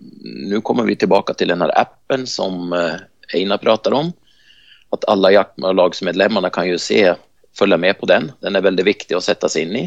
Nå 0.52 0.60
kommer 0.62 0.86
vi 0.86 0.94
tilbake 1.00 1.34
til 1.34 1.50
denne 1.50 1.66
appen 1.74 2.26
som 2.30 2.70
Einar 3.34 3.58
prater 3.58 3.96
om 3.98 4.12
at 4.92 5.04
alle 5.08 5.32
jaktlagsmedlemmene 5.32 6.50
kan 6.52 6.68
jo 6.68 6.78
se, 6.80 7.14
følge 7.58 7.78
med 7.80 7.98
på 7.98 8.06
den. 8.06 8.30
Den 8.44 8.56
er 8.56 8.64
veldig 8.64 8.84
viktig 8.86 9.16
å 9.16 9.24
sette 9.24 9.48
seg 9.50 9.66
inn 9.66 9.78
i. 9.80 9.84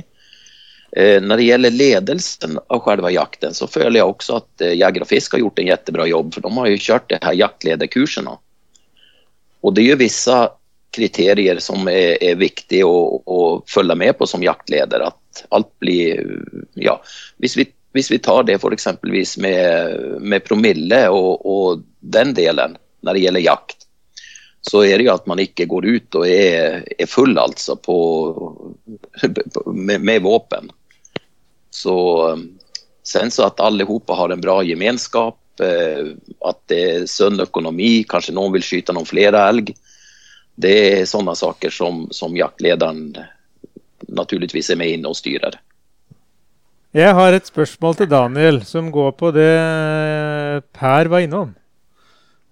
Eh, 0.95 1.21
når 1.21 1.41
det 1.41 1.47
gjelder 1.49 1.75
ledelsen 1.75 2.59
av 2.71 2.81
selve 2.85 3.11
jakten, 3.13 3.53
så 3.53 3.67
føler 3.67 3.99
jeg 3.99 4.09
også 4.09 4.39
at 4.39 4.63
eh, 4.65 4.77
Jeger 4.79 5.05
og 5.05 5.09
Fisk 5.09 5.35
har 5.35 5.43
gjort 5.43 5.61
en 5.61 5.69
kjempebra 5.71 6.07
jobb. 6.09 6.33
For 6.33 6.45
de 6.45 6.51
har 6.55 6.69
jo 6.71 6.83
kjørt 6.87 7.09
det 7.11 7.21
her 7.25 7.37
jaktlederkursene. 7.41 8.37
Og 9.65 9.73
det 9.73 9.85
er 9.85 9.95
jo 9.95 10.01
visse 10.03 10.37
kriterier 10.95 11.59
som 11.63 11.89
er, 11.91 12.15
er 12.23 12.37
viktig 12.39 12.83
å, 12.87 12.97
å, 13.25 13.39
følge 13.67 13.97
med 13.99 14.15
på 14.19 14.27
som 14.29 14.43
jaktleder. 14.45 15.09
At 15.09 15.45
alt 15.55 15.71
blir 15.83 16.21
Ja, 16.79 16.99
hvis 17.43 17.57
vi, 17.57 17.65
hvis 17.97 18.11
vi 18.13 18.21
tar 18.23 18.45
det 18.47 18.59
f.eks. 18.59 18.87
Med, 19.41 20.21
med 20.21 20.45
promille 20.45 21.01
og, 21.11 21.41
og 21.43 21.83
den 21.99 22.35
delen 22.37 22.77
når 23.05 23.17
det 23.17 23.25
gjelder 23.25 23.45
jakt, 23.45 23.85
så 24.65 24.81
er 24.81 24.97
det 24.97 25.05
jo 25.05 25.13
at 25.13 25.27
man 25.29 25.41
ikke 25.41 25.67
går 25.69 25.85
ut 25.85 26.17
og 26.17 26.25
er, 26.25 26.81
er 26.97 27.09
full 27.09 27.37
altså 27.37 27.75
på, 27.77 27.97
med, 29.69 29.99
med, 30.01 30.23
våpen. 30.25 30.71
Så 31.69 31.95
sen 33.05 33.29
så 33.31 33.51
alle 33.61 33.85
hoppa 33.85 34.17
har 34.17 34.33
en 34.33 34.41
bra 34.41 34.61
gemenskap, 34.65 35.37
at 35.63 36.59
det 36.71 36.79
er 36.89 37.05
sunn 37.09 37.39
økonomi, 37.43 38.03
kanskje 38.09 38.35
noen 38.35 38.53
vil 38.55 38.65
skyte 38.65 38.95
noen 38.95 39.07
flere 39.07 39.43
elg. 39.49 39.71
Det 40.55 40.75
er 40.99 41.09
sånne 41.09 41.35
saker 41.35 41.73
som, 41.73 42.05
som 42.15 42.35
jaktlederen 42.37 43.13
naturligvis 44.15 44.71
er 44.71 44.79
med 44.79 44.95
inn 44.95 45.07
og 45.07 45.17
styrer. 45.17 45.57
Jeg 46.95 47.11
har 47.11 47.35
et 47.35 47.47
spørsmål 47.47 47.97
til 47.99 48.07
Daniel 48.07 48.61
som 48.63 48.87
går 48.93 49.15
på 49.19 49.31
det 49.35 49.51
Per 50.77 51.09
var 51.11 51.25
innom. 51.25 51.51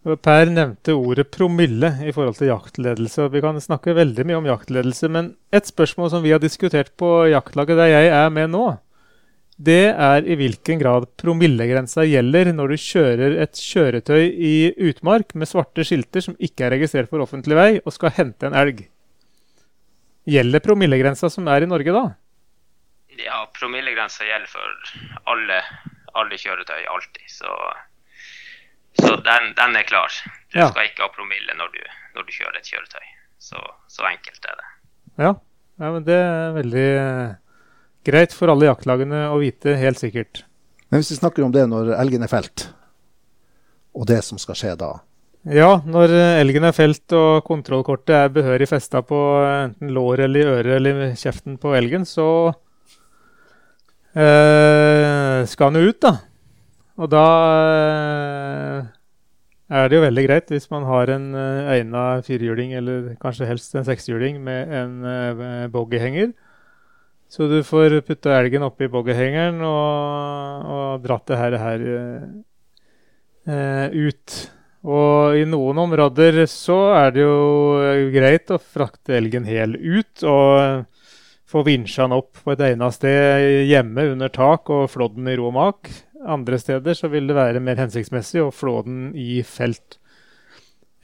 Per 0.03 0.49
nevnte 0.51 0.97
ordet 0.99 1.29
promille 1.31 1.93
i 2.03 2.11
forhold 2.11 2.35
til 2.35 2.49
jaktledelse. 2.49 3.29
Vi 3.31 3.41
kan 3.43 3.61
snakke 3.63 3.95
veldig 3.95 4.25
mye 4.27 4.41
om 4.41 4.49
jaktledelse, 4.49 5.07
men 5.07 5.29
et 5.55 5.69
spørsmål 5.69 6.11
som 6.11 6.25
vi 6.25 6.33
har 6.35 6.43
diskutert 6.43 6.91
på 6.99 7.21
jaktlaget 7.31 7.79
der 7.79 7.93
jeg 7.93 8.11
er 8.11 8.33
med 8.35 8.51
nå, 8.51 8.65
det 9.57 9.93
er 9.93 10.25
i 10.25 10.35
hvilken 10.39 10.79
grad 10.81 11.05
promillegrensa 11.21 12.05
gjelder 12.07 12.49
når 12.57 12.73
du 12.73 12.81
kjører 12.81 13.35
et 13.43 13.59
kjøretøy 13.59 14.23
i 14.25 14.55
utmark 14.89 15.35
med 15.37 15.49
svarte 15.49 15.85
skilter 15.85 16.25
som 16.25 16.37
ikke 16.41 16.65
er 16.65 16.75
registrert 16.77 17.11
for 17.11 17.21
offentlig 17.21 17.57
vei, 17.59 17.69
og 17.85 17.93
skal 17.93 18.15
hente 18.17 18.49
en 18.49 18.57
elg. 18.57 18.81
Gjelder 20.25 20.63
promillegrensa 20.63 21.29
som 21.29 21.47
er 21.51 21.65
i 21.65 21.69
Norge 21.69 21.93
da? 21.93 22.03
Ja, 23.21 23.43
promillegrensa 23.53 24.25
gjelder 24.25 24.49
for 24.49 25.29
alle, 25.29 25.61
alle 26.17 26.39
kjøretøy 26.39 26.85
alltid. 26.85 27.25
så... 27.27 27.57
Så 28.93 29.15
den, 29.25 29.55
den, 29.57 29.75
er 29.75 29.85
klar. 29.89 30.13
Du 30.53 30.59
ja. 30.59 30.67
skal 30.69 30.85
ikke 30.85 31.01
ha 31.01 31.09
promille 31.09 31.55
når 31.57 31.71
du, 31.73 31.79
når 32.13 32.27
du 32.27 32.35
kjører 32.35 32.59
et 32.59 32.67
kjøretøy. 32.69 33.07
Så, 33.41 33.57
så, 33.89 34.05
enkelt 34.05 34.45
er 34.45 34.59
det. 34.59 34.67
Ja. 35.17 35.31
ja, 35.81 35.87
men 35.95 36.05
det 36.05 36.17
er 36.19 36.53
veldig 36.53 36.89
greit 38.07 38.35
for 38.35 38.51
alle 38.51 38.67
jaktlagene 38.69 39.27
å 39.31 39.39
vite, 39.41 39.77
helt 39.79 40.01
sikkert. 40.01 40.43
Men 40.89 41.01
hvis 41.01 41.13
vi 41.15 41.21
snakker 41.21 41.45
om 41.45 41.53
det 41.53 41.65
når 41.69 41.95
elgen 41.97 42.25
er 42.25 42.31
felt, 42.31 42.67
og 43.93 44.07
det 44.09 44.21
som 44.25 44.39
skal 44.41 44.57
skje 44.59 44.75
da? 44.79 44.91
Ja, 45.43 45.81
når 45.83 46.13
elgen 46.39 46.63
er 46.63 46.75
felt 46.75 47.11
og 47.17 47.43
kontrollkortet 47.43 48.13
er 48.15 48.29
behørig 48.31 48.69
festa 48.71 49.01
på 49.03 49.17
enten 49.43 49.89
lår 49.91 50.23
eller 50.27 50.39
i 50.39 50.53
øret 50.59 50.75
eller 50.77 51.01
kjeften 51.19 51.57
på 51.59 51.73
elgen, 51.75 52.05
så 52.07 52.27
eh, 54.15 55.43
skal 55.51 55.71
han 55.71 55.81
jo 55.81 55.91
ut, 55.91 55.99
da. 56.05 56.13
Og 57.03 57.09
da 57.11 57.25
eh, 57.73 58.87
er 59.73 59.89
det 59.89 59.97
jo 59.97 60.05
veldig 60.05 60.25
greit 60.29 60.53
hvis 60.53 60.69
man 60.71 60.85
har 60.87 61.09
en 61.09 61.27
uh, 61.33 61.73
egna 61.73 62.05
firehjuling, 62.23 62.75
eller 62.77 63.13
kanskje 63.21 63.49
helst 63.49 63.75
en 63.75 63.87
sekshjuling, 63.87 64.39
med 64.45 64.73
en 64.77 65.71
boggyhenger. 65.73 66.31
Så 67.33 67.47
du 67.49 67.63
får 67.65 67.95
putta 68.05 68.35
elgen 68.37 68.61
oppi 68.61 68.85
boggyhengeren 68.93 69.63
og, 69.65 70.67
og 70.69 71.05
dratt 71.05 71.31
det 71.31 71.39
her, 71.39 71.55
her 71.57 71.85
uh, 73.49 73.87
ut. 73.89 74.35
Og 74.83 75.39
i 75.39 75.45
noen 75.49 75.79
områder 75.81 76.43
så 76.51 76.77
er 76.93 77.15
det 77.15 77.23
jo 77.23 78.09
greit 78.13 78.53
å 78.53 78.59
frakte 78.61 79.15
elgen 79.17 79.47
hel 79.49 79.73
ut 79.79 80.25
og 80.29 80.85
få 81.49 81.63
vinsja 81.65 82.05
den 82.05 82.17
opp 82.19 82.37
på 82.43 82.53
et 82.53 82.61
egnet 82.67 82.97
sted 82.99 83.63
hjemme 83.69 84.11
under 84.11 84.29
tak 84.33 84.69
og 84.73 84.91
flå 84.93 85.09
den 85.15 85.31
i 85.31 85.37
ro 85.39 85.49
og 85.49 85.57
mak. 85.57 85.89
Andre 86.29 86.59
steder 86.61 86.97
så 86.97 87.09
vil 87.09 87.25
det 87.31 87.39
være 87.39 87.63
mer 87.63 87.81
hensiktsmessig 87.81 88.43
å 88.43 88.53
flå 88.53 88.75
den 88.85 89.09
i 89.17 89.41
felt. 89.47 89.97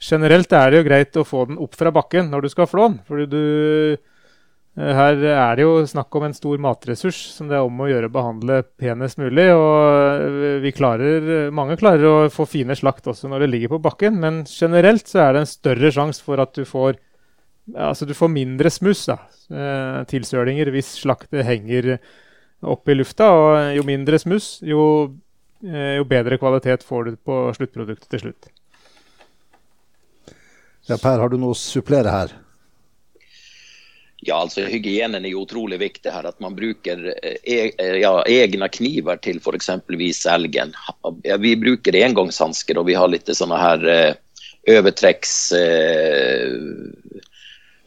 Generelt 0.00 0.54
er 0.56 0.70
det 0.70 0.78
jo 0.78 0.86
greit 0.86 1.18
å 1.18 1.26
få 1.26 1.44
den 1.50 1.58
opp 1.60 1.74
fra 1.76 1.90
bakken 1.92 2.30
når 2.30 2.46
du 2.46 2.52
skal 2.54 2.70
flå 2.70 2.86
den. 2.88 3.00
fordi 3.08 3.26
du, 3.34 3.42
eh, 3.98 4.09
her 4.78 5.18
er 5.18 5.58
det 5.58 5.64
jo 5.64 5.82
snakk 5.88 6.14
om 6.14 6.24
en 6.28 6.34
stor 6.36 6.60
matressurs 6.62 7.18
som 7.34 7.48
det 7.50 7.56
er 7.58 7.66
om 7.66 7.80
å 7.82 7.88
gjøre 7.90 8.06
å 8.06 8.14
behandle 8.14 8.60
penest 8.78 9.18
mulig. 9.18 9.48
og 9.52 10.22
eh, 10.22 10.58
vi 10.62 10.72
klarer, 10.72 11.50
Mange 11.50 11.76
klarer 11.80 12.06
å 12.06 12.30
få 12.32 12.46
fine 12.46 12.76
slakt 12.78 13.08
også 13.10 13.28
når 13.28 13.44
det 13.44 13.50
ligger 13.50 13.74
på 13.74 13.82
bakken, 13.82 14.20
men 14.22 14.44
generelt 14.48 15.10
så 15.10 15.24
er 15.26 15.34
det 15.34 15.44
en 15.44 15.50
større 15.50 15.90
sjanse 15.92 16.22
for 16.22 16.40
at 16.40 16.54
du 16.54 16.64
får 16.64 17.00
altså 17.76 18.06
du 18.06 18.14
får 18.16 18.30
mindre 18.32 18.70
smuss, 18.72 19.04
da, 19.06 19.18
eh, 19.50 20.00
tilsølinger, 20.10 20.70
hvis 20.74 20.94
slaktet 21.02 21.46
henger 21.46 21.96
opp 22.62 22.88
i 22.88 22.96
lufta. 22.96 23.30
Og 23.30 23.76
jo 23.76 23.86
mindre 23.86 24.18
smuss, 24.18 24.60
jo, 24.66 24.82
eh, 25.64 25.96
jo 25.98 26.06
bedre 26.08 26.38
kvalitet 26.38 26.86
får 26.86 27.04
du 27.04 27.16
på 27.16 27.42
sluttproduktet 27.56 28.08
til 28.10 28.24
slutt. 28.24 28.50
Ja, 30.88 30.96
per, 30.96 31.20
har 31.20 31.28
du 31.28 31.36
noe 31.38 31.54
å 31.54 31.58
supplere 31.58 32.10
her? 32.10 32.32
Ja, 34.20 34.36
altså 34.42 34.66
Hygienen 34.68 35.24
er 35.24 35.32
jo 35.32 35.46
utrolig 35.46 35.78
viktig 35.80 36.12
her. 36.12 36.26
At 36.28 36.40
man 36.44 36.56
bruker 36.56 37.06
e 37.24 37.60
ja, 38.02 38.12
egne 38.28 38.68
kniver 38.68 39.20
til 39.24 39.40
f.eks. 39.40 39.70
elgen. 40.28 40.74
Vi 41.40 41.54
bruker 41.56 41.96
engangshansker 41.96 42.80
og 42.80 42.90
vi 42.90 42.98
har 42.98 43.08
litt 43.08 43.32
sånne 43.32 43.60
her 43.60 43.86
eh, 43.88 44.12
overtrekks 44.68 45.34
eh, 45.56 46.52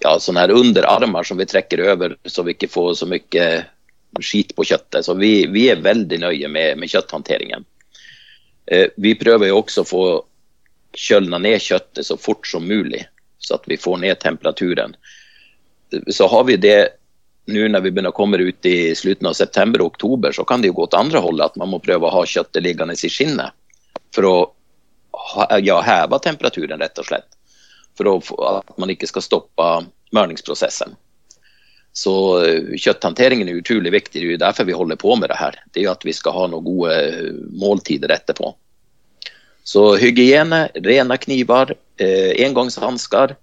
ja, 0.02 0.16
sånne 0.20 0.48
her 0.48 0.56
underarmer 0.58 1.24
som 1.28 1.38
vi 1.38 1.48
trekker 1.50 1.86
over 1.94 2.18
så 2.26 2.44
vi 2.48 2.58
ikke 2.58 2.72
får 2.74 2.94
så 3.04 3.10
mye 3.14 3.48
skit 4.22 4.56
på 4.58 4.66
kjøttet. 4.66 5.06
Så 5.06 5.14
vi, 5.22 5.46
vi 5.54 5.68
er 5.70 5.86
veldig 5.86 6.24
nøye 6.26 6.50
med, 6.50 6.82
med 6.82 6.90
kjøtthåndteringen. 6.90 7.66
Eh, 8.74 8.90
vi 8.98 9.14
prøver 9.22 9.54
jo 9.54 9.62
også 9.62 9.86
å 9.86 9.90
få 9.90 10.06
kjølna 10.98 11.38
ned 11.42 11.62
kjøttet 11.62 12.06
så 12.10 12.18
fort 12.18 12.48
som 12.50 12.66
mulig, 12.66 13.06
så 13.42 13.58
at 13.58 13.70
vi 13.70 13.78
får 13.78 14.02
ned 14.02 14.20
temperaturen 14.22 14.98
så 16.08 16.28
har 16.28 16.44
vi 16.50 16.58
det 16.58 16.80
nå 17.52 17.68
når 17.68 17.84
vi 17.84 17.92
begynner 17.92 18.14
å 18.14 18.16
komme 18.16 18.40
ut 18.40 18.66
i 18.66 18.94
slutten 18.96 19.28
av 19.28 19.36
september 19.36 19.84
og 19.84 19.94
oktober, 19.94 20.32
så 20.32 20.46
kan 20.48 20.62
det 20.64 20.72
jo 20.72 20.78
gå 20.78 20.88
til 20.88 21.02
andre 21.02 21.20
holdet 21.24 21.52
at 21.52 21.60
man 21.60 21.74
må 21.74 21.82
prøve 21.84 22.08
å 22.08 22.14
ha 22.14 22.26
kjøttet 22.28 22.64
liggende 22.64 22.96
i 22.96 23.12
skinnet 23.12 23.52
for 24.16 24.30
å 24.30 24.36
ja, 25.60 25.82
heve 25.84 26.20
temperaturen, 26.24 26.80
rett 26.80 27.00
og 27.02 27.10
slett. 27.10 27.28
For 27.98 28.10
å, 28.10 28.16
at 28.48 28.78
man 28.82 28.94
ikke 28.94 29.10
skal 29.10 29.26
stoppe 29.26 29.68
mørningsprosessen. 30.16 30.96
Så 31.94 32.14
eh, 32.42 32.74
kjøtthåndteringen 32.82 33.50
er 33.50 33.60
utrolig 33.60 33.92
viktig. 33.94 34.18
Det 34.18 34.26
er 34.26 34.32
jo 34.34 34.42
derfor 34.42 34.66
vi 34.66 34.78
holder 34.78 34.98
på 34.98 35.14
med 35.20 35.30
det 35.30 35.38
her. 35.38 35.60
Det 35.70 35.82
er 35.82 35.88
jo 35.88 35.94
at 35.94 36.06
vi 36.08 36.16
skal 36.16 36.34
ha 36.34 36.48
noen 36.50 36.66
gode 36.66 36.96
eh, 36.96 37.34
måltider 37.62 38.14
etterpå. 38.16 38.56
Så 39.64 39.94
hygiene, 40.02 40.66
rene 40.84 41.18
kniver, 41.22 41.76
eh, 42.02 42.34
engangshansker, 42.48 43.36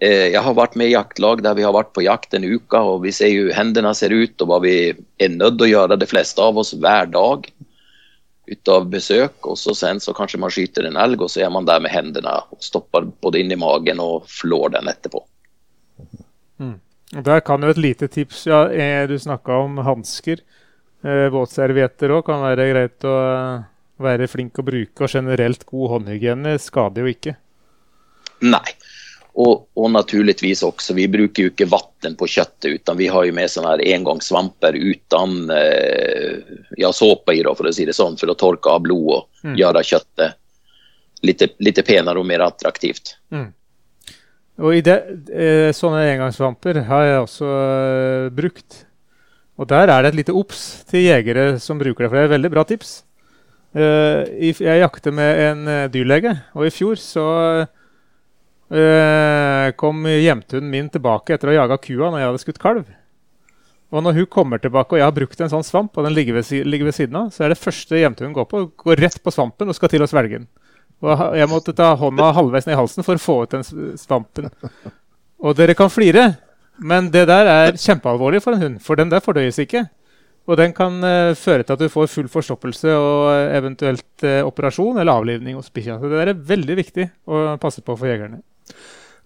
jeg 0.00 0.42
har 0.44 0.56
vært 0.58 0.74
med 0.76 0.90
i 0.90 0.92
jaktlag 0.92 1.40
der 1.40 1.54
vi 1.56 1.64
har 1.64 1.72
vært 1.72 1.94
på 1.96 2.02
jakt 2.04 2.34
en 2.36 2.44
uke, 2.44 2.76
og 2.76 3.00
vi 3.06 3.14
ser 3.16 3.30
jo 3.32 3.52
hendene 3.56 3.94
ser 3.96 4.12
ut, 4.12 4.34
og 4.44 4.50
hva 4.50 4.58
vi 4.60 4.74
er 4.92 5.30
nødt 5.32 5.56
til 5.56 5.64
å 5.64 5.70
gjøre, 5.70 5.96
de 5.96 6.08
fleste 6.10 6.42
av 6.42 6.58
oss, 6.60 6.74
hver 6.76 7.08
dag 7.14 7.46
ut 8.46 8.68
av 8.68 8.86
besøk. 8.90 9.38
Og 9.46 9.58
så 9.58 9.74
sen 9.74 10.00
så 10.02 10.14
kanskje 10.16 10.40
man 10.42 10.52
skyter 10.54 10.88
en 10.88 10.98
elg, 11.00 11.22
og 11.22 11.32
så 11.32 11.46
er 11.46 11.52
man 11.54 11.68
der 11.68 11.82
med 11.82 11.94
hendene 11.94 12.34
og 12.52 12.60
stopper 12.64 13.08
både 13.22 13.42
inn 13.42 13.54
i 13.54 13.60
magen 13.60 14.02
og 14.02 14.28
flår 14.30 14.76
den 14.76 14.90
etterpå. 14.92 15.22
Mm. 16.60 16.76
Der 17.26 17.40
kan 17.46 17.62
jo 17.62 17.70
et 17.70 17.78
lite 17.78 18.08
tips 18.10 18.46
ja, 18.48 18.64
Du 19.06 19.16
snakka 19.18 19.60
om 19.62 19.78
hansker. 19.86 20.42
Eh, 21.06 21.26
våtservietter 21.30 22.14
òg 22.16 22.24
kan 22.26 22.42
være 22.42 22.68
greit 22.72 23.04
å 23.06 23.16
eh, 23.30 23.66
være 24.02 24.28
flink 24.30 24.58
å 24.58 24.66
bruke. 24.66 25.04
Og 25.04 25.12
generelt 25.12 25.66
god 25.68 25.92
håndhygiene 25.94 26.56
skader 26.62 27.04
jo 27.04 27.12
ikke. 27.12 27.36
Nei. 28.44 28.66
Og, 29.36 29.66
og, 29.76 29.90
naturligvis 29.92 30.62
også, 30.64 30.94
vi 30.96 31.04
bruker 31.12 31.44
jo 31.44 31.50
ikke 31.52 31.68
vann 31.68 32.14
på 32.16 32.28
kjøttet, 32.30 32.70
utan 32.80 32.96
vi 32.96 33.10
har 33.12 33.26
jo 33.28 33.34
med 33.36 33.52
sånne 33.52 33.74
her 33.74 33.82
engangssvamper 33.92 34.78
uten 34.78 35.52
eh, 35.52 36.54
ja, 36.80 36.88
såpe 36.96 37.34
i, 37.36 37.42
for 37.44 37.68
å 37.68 37.74
si 37.76 37.84
det 37.84 37.96
sånn, 37.98 38.16
for 38.16 38.32
å 38.32 38.38
tørke 38.38 38.72
av 38.72 38.86
blod 38.86 39.10
og 39.12 39.44
mm. 39.44 39.58
gjøre 39.60 39.84
kjøttet 39.84 40.40
litt, 41.28 41.44
litt 41.60 41.82
penere 41.84 42.22
og 42.22 42.28
mer 42.28 42.46
attraktivt. 42.46 43.18
Mm. 43.34 43.50
Og 44.64 44.78
i 44.78 44.82
det, 44.84 44.96
eh, 45.28 45.68
Sånne 45.76 46.06
engangssvamper 46.14 46.80
har 46.88 47.04
jeg 47.04 47.22
også 47.26 47.52
eh, 47.60 48.28
brukt. 48.32 48.82
Og 49.60 49.68
der 49.68 49.92
er 49.92 50.00
det 50.00 50.14
et 50.14 50.20
lite 50.22 50.36
obs 50.36 50.62
til 50.88 51.04
jegere 51.10 51.58
som 51.60 51.76
bruker 51.80 52.06
det, 52.06 52.08
for 52.08 52.16
det 52.16 52.24
er 52.24 52.30
et 52.30 52.36
veldig 52.38 52.54
bra 52.56 52.64
tips. 52.68 53.02
Eh, 53.76 54.48
jeg 54.48 54.80
jakter 54.80 55.12
med 55.12 55.42
en 55.50 55.74
dyrlege, 55.92 56.38
og 56.56 56.68
i 56.68 56.72
fjor 56.72 56.96
så 57.00 57.26
Uh, 58.66 59.70
kom 59.78 60.00
hjemtunden 60.10 60.70
min 60.72 60.88
tilbake 60.90 61.36
etter 61.36 61.48
å 61.48 61.52
ha 61.52 61.60
jaga 61.60 61.76
kua 61.78 62.08
når 62.10 62.18
jeg 62.18 62.30
hadde 62.30 62.42
skutt 62.42 62.62
kalv. 62.62 62.88
Og 63.94 64.02
når 64.02 64.16
hun 64.16 64.26
kommer 64.26 64.58
tilbake 64.58 64.96
og 64.96 64.98
jeg 64.98 65.06
har 65.06 65.14
brukt 65.14 65.40
en 65.40 65.52
sånn 65.52 65.66
svamp, 65.66 65.94
og 65.94 66.06
den 66.06 66.16
ligger 66.16 66.40
ved, 66.40 66.48
ligger 66.66 66.88
ved 66.88 66.96
siden 66.96 67.18
av, 67.20 67.28
så 67.34 67.46
er 67.46 67.54
det 67.54 67.60
første 67.60 68.00
hjemtunden 68.00 68.34
går 68.34 68.48
på, 68.50 68.64
går 68.82 69.02
rett 69.04 69.20
på 69.22 69.32
svampen 69.34 69.70
og 69.70 69.78
skal 69.78 69.92
til 69.92 70.02
å 70.02 70.08
svelge 70.10 70.40
den. 70.40 70.48
Og 71.04 71.36
jeg 71.36 71.50
måtte 71.50 71.74
ta 71.76 71.92
hånda 71.98 72.32
halvveis 72.34 72.66
ned 72.66 72.74
i 72.74 72.80
halsen 72.80 73.06
for 73.06 73.18
å 73.18 73.22
få 73.22 73.36
ut 73.44 73.52
den 73.52 73.66
svampen. 74.00 74.48
Og 75.44 75.54
dere 75.58 75.76
kan 75.76 75.92
flire, 75.92 76.30
men 76.80 77.12
det 77.12 77.26
der 77.28 77.50
er 77.52 77.78
kjempealvorlig 77.78 78.40
for 78.42 78.56
en 78.56 78.64
hund, 78.64 78.82
for 78.82 78.98
den 78.98 79.12
der 79.12 79.22
fordøyes 79.22 79.60
ikke. 79.62 79.84
Og 80.46 80.58
den 80.60 80.72
kan 80.74 80.98
uh, 81.02 81.34
føre 81.38 81.66
til 81.66 81.74
at 81.74 81.82
du 81.82 81.90
får 81.90 82.10
full 82.10 82.28
forstoppelse 82.30 82.92
og 82.94 83.54
eventuelt 83.54 84.26
uh, 84.26 84.46
operasjon 84.46 84.98
eller 84.98 85.18
avlivning 85.18 85.58
hos 85.58 85.72
bikkja. 85.74 85.98
Så 85.98 86.10
det 86.10 86.20
der 86.20 86.32
er 86.32 86.44
veldig 86.52 86.76
viktig 86.78 87.08
å 87.26 87.46
passe 87.62 87.82
på 87.82 87.96
for 87.98 88.08
jegerne. 88.08 88.40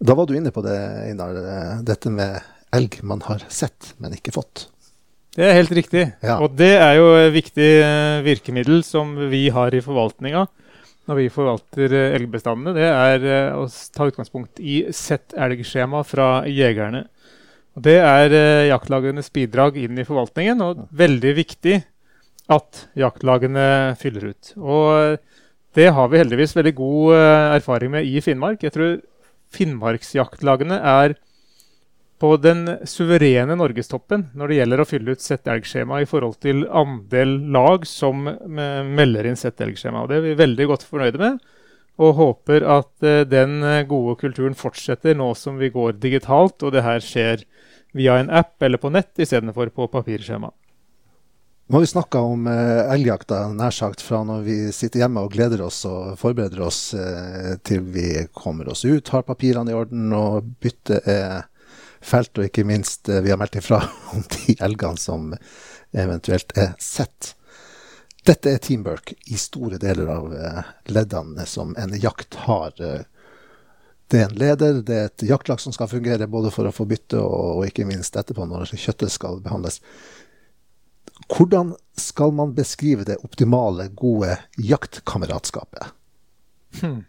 Da 0.01 0.17
var 0.17 0.27
du 0.27 0.33
inne 0.37 0.49
på 0.51 0.63
det, 0.65 0.77
Einar. 1.11 1.37
Eh, 1.37 1.81
dette 1.85 2.09
med 2.13 2.39
elg 2.73 3.03
man 3.05 3.21
har 3.27 3.43
sett, 3.53 3.93
men 4.01 4.15
ikke 4.17 4.33
fått. 4.33 4.71
Det 5.37 5.45
er 5.45 5.59
helt 5.59 5.75
riktig. 5.77 6.07
Ja. 6.25 6.39
Og 6.41 6.55
det 6.57 6.73
er 6.81 6.95
jo 6.97 7.11
et 7.19 7.35
viktig 7.35 7.69
eh, 7.85 8.23
virkemiddel 8.25 8.81
som 8.87 9.13
vi 9.31 9.49
har 9.53 9.77
i 9.77 9.83
forvaltninga 9.85 10.47
når 11.11 11.19
vi 11.19 11.27
forvalter 11.35 11.93
eh, 11.93 12.15
elgbestandene. 12.17 12.73
Det 12.79 12.89
er 12.89 13.53
å 13.59 13.67
ta 13.93 14.09
utgangspunkt 14.09 14.63
i 14.65 14.87
sett 14.97 15.37
elg-skjema 15.37 16.01
fra 16.09 16.31
jegerne. 16.49 17.05
Og 17.77 17.85
det 17.85 17.99
er 18.01 18.33
jaktlagenes 18.71 19.29
bidrag 19.31 19.77
inn 19.79 20.01
i 20.01 20.07
forvaltningen, 20.09 20.65
og 20.65 20.87
veldig 20.97 21.35
viktig 21.37 21.77
at 22.51 22.87
jaktlagene 22.99 23.67
fyller 24.01 24.33
ut. 24.33 24.55
Og 24.59 25.21
det 25.79 25.87
har 25.95 26.11
vi 26.11 26.19
heldigvis 26.19 26.57
veldig 26.57 26.73
god 26.81 27.15
erfaring 27.61 27.93
med 27.95 28.09
i 28.11 28.19
Finnmark. 28.25 28.65
Jeg 28.67 28.75
tror 28.75 28.97
Finnmarksjaktlagene 29.55 30.79
er 30.79 31.17
på 32.21 32.35
den 32.37 32.67
suverene 32.89 33.57
norgestoppen 33.57 34.27
når 34.37 34.51
det 34.51 34.59
gjelder 34.59 34.83
å 34.83 34.89
fylle 34.89 35.15
ut 35.17 35.25
settelgskjema 35.25 36.03
i 36.03 36.09
forhold 36.09 36.37
til 36.45 36.67
andel 36.69 37.33
lag 37.55 37.87
som 37.89 38.29
melder 38.29 39.31
inn 39.31 39.41
settelgskjema. 39.41 40.05
Det 40.07 40.19
er 40.19 40.27
vi 40.27 40.37
veldig 40.43 40.69
godt 40.69 40.85
fornøyde 40.89 41.23
med, 41.23 41.41
og 42.01 42.17
håper 42.21 42.65
at 42.77 42.93
uh, 43.05 43.23
den 43.29 43.59
gode 43.89 44.19
kulturen 44.21 44.57
fortsetter 44.57 45.17
nå 45.17 45.33
som 45.37 45.59
vi 45.61 45.73
går 45.73 45.99
digitalt 46.01 46.63
og 46.65 46.77
det 46.77 46.85
her 46.85 47.03
skjer 47.05 47.45
via 47.97 48.21
en 48.21 48.31
app 48.31 48.63
eller 48.63 48.81
på 48.81 48.93
nett 48.93 49.19
istedenfor 49.21 49.73
på 49.75 49.89
papirskjema. 49.93 50.53
Nå 51.71 51.77
har 51.77 51.81
vi 51.81 51.87
snakka 51.87 52.21
om 52.21 52.47
eh, 52.47 52.93
elgjakta 52.93 53.45
nær 53.55 53.71
sagt 53.71 54.01
fra 54.03 54.25
når 54.27 54.41
vi 54.43 54.55
sitter 54.75 55.05
hjemme 55.05 55.23
og 55.23 55.31
gleder 55.31 55.61
oss 55.63 55.85
og 55.87 56.17
forbereder 56.19 56.65
oss 56.67 56.81
eh, 56.99 57.53
til 57.63 57.85
vi 57.95 58.25
kommer 58.35 58.73
oss 58.73 58.83
ut, 58.83 59.13
har 59.15 59.23
papirene 59.23 59.71
i 59.71 59.77
orden 59.79 60.11
og 60.11 60.49
byttet 60.59 61.07
er 61.07 61.45
felt, 62.03 62.33
og 62.35 62.49
ikke 62.49 62.67
minst 62.67 63.07
eh, 63.07 63.23
vi 63.23 63.31
har 63.31 63.39
meldt 63.39 63.61
ifra 63.61 63.79
om 64.17 64.27
de 64.35 64.57
elgene 64.59 64.99
som 64.99 65.31
eventuelt 65.95 66.57
er 66.59 66.75
sett. 66.83 67.37
Dette 68.27 68.51
er 68.51 68.59
teamwork 68.67 69.15
i 69.31 69.39
store 69.39 69.79
deler 69.79 70.11
av 70.11 70.35
eh, 70.35 70.75
leddene 70.91 71.47
som 71.47 71.77
en 71.79 71.95
jakt 71.95 72.35
har. 72.49 72.75
Eh, 72.83 73.07
det 74.11 74.25
er 74.25 74.27
en 74.27 74.41
leder, 74.43 74.83
det 74.83 74.97
er 74.99 75.13
et 75.13 75.29
jaktlag 75.31 75.63
som 75.63 75.71
skal 75.71 75.87
fungere 75.95 76.27
både 76.27 76.51
for 76.51 76.67
å 76.67 76.75
få 76.75 76.91
bytte 76.91 77.23
og, 77.23 77.61
og 77.61 77.69
ikke 77.71 77.87
minst 77.87 78.19
etterpå 78.19 78.43
når 78.51 78.75
kjøttet 78.75 79.15
skal 79.15 79.39
behandles. 79.45 79.79
Hvordan 81.31 81.75
skal 81.97 82.33
man 82.35 82.55
beskrive 82.57 83.05
det 83.07 83.21
optimale, 83.25 83.89
gode 83.95 84.37
jaktkameratskapet? 84.59 85.93
Hmm. 86.81 87.05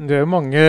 Det 0.00 0.16
er 0.16 0.24
jo 0.24 0.30
mange, 0.32 0.64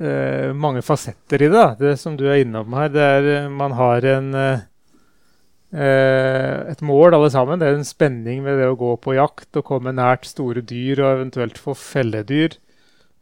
eh, 0.00 0.52
mange 0.54 0.82
fasetter 0.86 1.42
i 1.42 1.48
det, 1.48 1.52
da. 1.52 1.74
det 1.78 1.96
som 2.00 2.16
du 2.16 2.26
er 2.28 2.44
innom 2.44 2.72
her. 2.78 2.88
Det 2.92 3.02
er, 3.02 3.28
eh, 3.34 3.48
man 3.50 3.72
har 3.76 4.04
en, 4.04 4.34
eh, 4.34 4.60
et 6.70 6.80
mål, 6.80 7.14
alle 7.14 7.30
sammen. 7.30 7.58
Det 7.58 7.68
er 7.68 7.74
en 7.74 7.84
spenning 7.84 8.44
ved 8.44 8.60
det 8.60 8.70
å 8.70 8.78
gå 8.78 8.96
på 9.02 9.16
jakt 9.18 9.56
og 9.56 9.64
komme 9.64 9.92
nært 9.92 10.24
store 10.24 10.62
dyr 10.62 11.02
og 11.02 11.18
eventuelt 11.18 11.58
få 11.58 11.74
felledyr. 11.74 12.56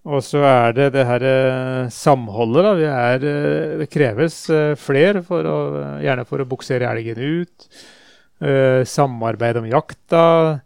Og 0.04 0.20
så 0.20 0.42
er 0.44 0.74
det 0.76 0.90
det 0.92 1.06
her 1.08 1.22
eh, 1.24 1.92
samholdet. 1.92 2.66
da. 2.66 2.72
Er, 2.92 3.24
eh, 3.24 3.76
det 3.80 3.88
kreves 3.92 4.36
fler, 4.44 4.76
flere, 4.76 5.22
for 5.24 5.48
å, 5.48 5.56
gjerne 6.04 6.26
for 6.28 6.44
å 6.44 6.48
buksere 6.48 6.90
elgen 6.90 7.20
ut. 7.20 7.68
samarbeid 8.84 9.56
om 9.56 9.66
jakta. 9.70 10.60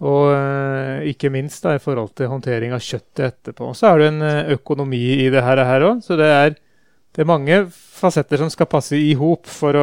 Og 0.00 1.04
ikke 1.04 1.28
minst 1.28 1.66
da, 1.66 1.74
i 1.76 1.82
forhold 1.82 2.14
til 2.16 2.30
håndtering 2.30 2.72
av 2.72 2.80
kjøttet 2.80 3.26
etterpå. 3.26 3.74
Så 3.76 3.90
er 3.90 3.98
det 4.00 4.06
en 4.08 4.22
økonomi 4.54 5.26
i 5.26 5.28
det 5.28 5.42
her 5.44 5.84
òg. 5.84 6.00
Så 6.00 6.16
det 6.16 6.30
er, 6.32 6.54
det 7.12 7.20
er, 7.20 7.28
mange 7.28 7.58
fasetter 7.68 8.40
som 8.40 8.48
skal 8.48 8.70
passe 8.70 8.96
i 8.96 9.12
hop 9.18 9.44
for, 9.50 9.76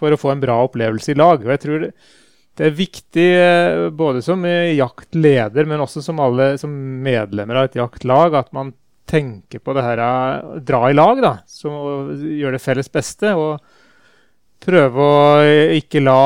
for, 0.00 0.10
å 0.10 0.18
få 0.18 0.34
en 0.34 0.42
bra 0.42 0.58
opplevelse 0.66 1.14
i 1.14 1.20
lag. 1.20 1.38
Og 1.44 1.54
jeg 1.54 1.62
tror 1.62 1.84
det, 1.84 1.92
det 2.56 2.70
er 2.70 2.76
viktig 2.76 3.26
eh, 3.36 3.86
både 3.92 4.22
som 4.24 4.44
jaktleder, 4.46 5.66
men 5.68 5.82
også 5.84 6.00
som, 6.04 6.20
alle, 6.24 6.54
som 6.60 6.72
medlemmer 7.04 7.60
av 7.60 7.68
et 7.68 7.76
jaktlag, 7.76 8.36
at 8.38 8.52
man 8.56 8.72
tenker 9.06 9.60
på 9.60 9.74
det 9.76 9.84
her 9.84 10.00
eh, 10.00 10.54
dra 10.64 10.86
i 10.88 10.96
lag, 10.96 11.20
da. 11.20 11.32
Så 11.44 11.70
gjøre 12.16 12.56
det 12.56 12.62
felles 12.64 12.88
beste. 12.92 13.34
Og 13.36 13.60
prøve 14.66 15.04
å 15.04 15.42
ikke 15.76 16.00
la 16.00 16.22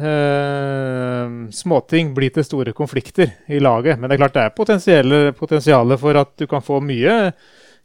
eh, 0.00 1.34
småting 1.52 2.14
bli 2.16 2.30
til 2.32 2.46
store 2.46 2.74
konflikter 2.76 3.36
i 3.52 3.60
laget. 3.60 4.00
Men 4.00 4.08
det 4.08 4.16
er 4.16 4.22
klart 4.24 4.38
det 4.38 4.46
er 4.48 5.36
potensialet 5.36 6.00
for 6.00 6.22
at 6.22 6.32
du 6.40 6.46
kan 6.48 6.64
få 6.64 6.80
mye 6.80 7.34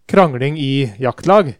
krangling 0.07 0.55
i 0.61 0.87
jaktlag. 1.01 1.51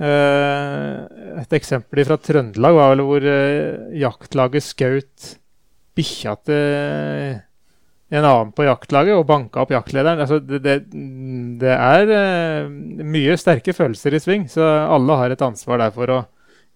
et 0.00 1.52
eksempel 1.52 2.00
fra 2.08 2.16
Trøndelag 2.16 2.72
var 2.72 2.94
vel 2.94 3.02
hvor 3.04 3.26
jaktlaget 3.92 4.64
skjøt 4.64 5.34
bikkja 6.00 6.34
til 6.48 7.38
en 8.10 8.26
annen 8.26 8.50
på 8.54 8.66
jaktlaget 8.66 9.14
og 9.14 9.26
banka 9.28 9.62
opp 9.62 9.70
jaktlederen. 9.74 10.20
Altså, 10.24 10.40
det, 10.42 10.60
det, 10.64 10.76
det, 11.60 11.76
er 11.76 12.10
uh, 12.10 13.06
mye 13.06 13.36
sterke 13.38 13.74
følelser 13.76 14.16
i 14.16 14.22
sving, 14.22 14.48
så 14.50 14.66
alle 14.90 15.18
har 15.20 15.30
et 15.30 15.46
ansvar 15.46 15.82
der 15.84 15.94
for 15.94 16.10
å 16.10 16.20